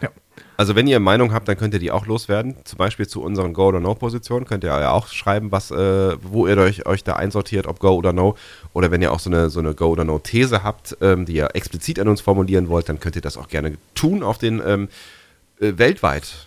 Ja. 0.00 0.08
Also 0.56 0.76
wenn 0.76 0.86
ihr 0.86 1.00
Meinung 1.00 1.32
habt, 1.32 1.48
dann 1.48 1.56
könnt 1.56 1.74
ihr 1.74 1.80
die 1.80 1.90
auch 1.90 2.06
loswerden. 2.06 2.54
Zum 2.64 2.76
Beispiel 2.76 3.08
zu 3.08 3.22
unseren 3.22 3.54
Go- 3.54 3.68
oder 3.68 3.80
No-Positionen 3.80 4.46
könnt 4.46 4.62
ihr 4.62 4.68
ja 4.68 4.90
auch 4.90 5.08
schreiben, 5.08 5.50
was, 5.50 5.70
äh, 5.70 6.16
wo 6.22 6.46
ihr 6.46 6.56
euch, 6.58 6.86
euch 6.86 7.02
da 7.02 7.16
einsortiert, 7.16 7.66
ob 7.66 7.78
Go 7.80 7.94
oder 7.94 8.12
No. 8.12 8.36
Oder 8.72 8.90
wenn 8.90 9.02
ihr 9.02 9.12
auch 9.12 9.20
so 9.20 9.30
eine, 9.30 9.50
so 9.50 9.60
eine 9.60 9.74
Go- 9.74 9.88
oder 9.88 10.04
No-These 10.04 10.62
habt, 10.62 10.96
ähm, 11.00 11.24
die 11.26 11.34
ihr 11.34 11.48
explizit 11.54 11.98
an 11.98 12.08
uns 12.08 12.20
formulieren 12.20 12.68
wollt, 12.68 12.88
dann 12.88 13.00
könnt 13.00 13.16
ihr 13.16 13.22
das 13.22 13.36
auch 13.36 13.48
gerne 13.48 13.78
tun 13.94 14.22
auf 14.22 14.38
den 14.38 14.62
ähm, 14.64 14.88
äh, 15.60 15.72
weltweit 15.76 16.46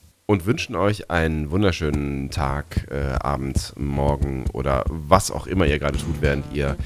und 0.31 0.45
wünschen 0.45 0.77
euch 0.77 1.11
einen 1.11 1.51
wunderschönen 1.51 2.29
Tag, 2.29 2.87
äh, 2.89 3.17
Abend, 3.19 3.73
Morgen 3.77 4.45
oder 4.53 4.85
was 4.87 5.29
auch 5.29 5.45
immer 5.45 5.65
ihr 5.65 5.77
gerade 5.77 5.97
tut, 5.97 6.21
während 6.21 6.45
ihr 6.53 6.77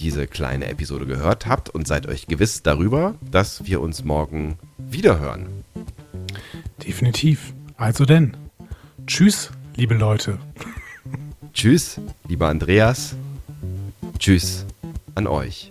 diese 0.00 0.26
kleine 0.26 0.68
Episode 0.68 1.04
gehört 1.04 1.44
habt 1.44 1.68
und 1.68 1.86
seid 1.86 2.06
euch 2.06 2.26
gewiss 2.26 2.62
darüber, 2.62 3.14
dass 3.30 3.66
wir 3.66 3.82
uns 3.82 4.02
morgen 4.02 4.56
wieder 4.78 5.18
hören. 5.18 5.46
Definitiv. 6.86 7.52
Also 7.76 8.06
denn, 8.06 8.34
tschüss, 9.06 9.50
liebe 9.76 9.94
Leute. 9.94 10.38
tschüss, 11.52 12.00
lieber 12.26 12.48
Andreas. 12.48 13.14
Tschüss 14.18 14.64
an 15.14 15.26
euch. 15.26 15.70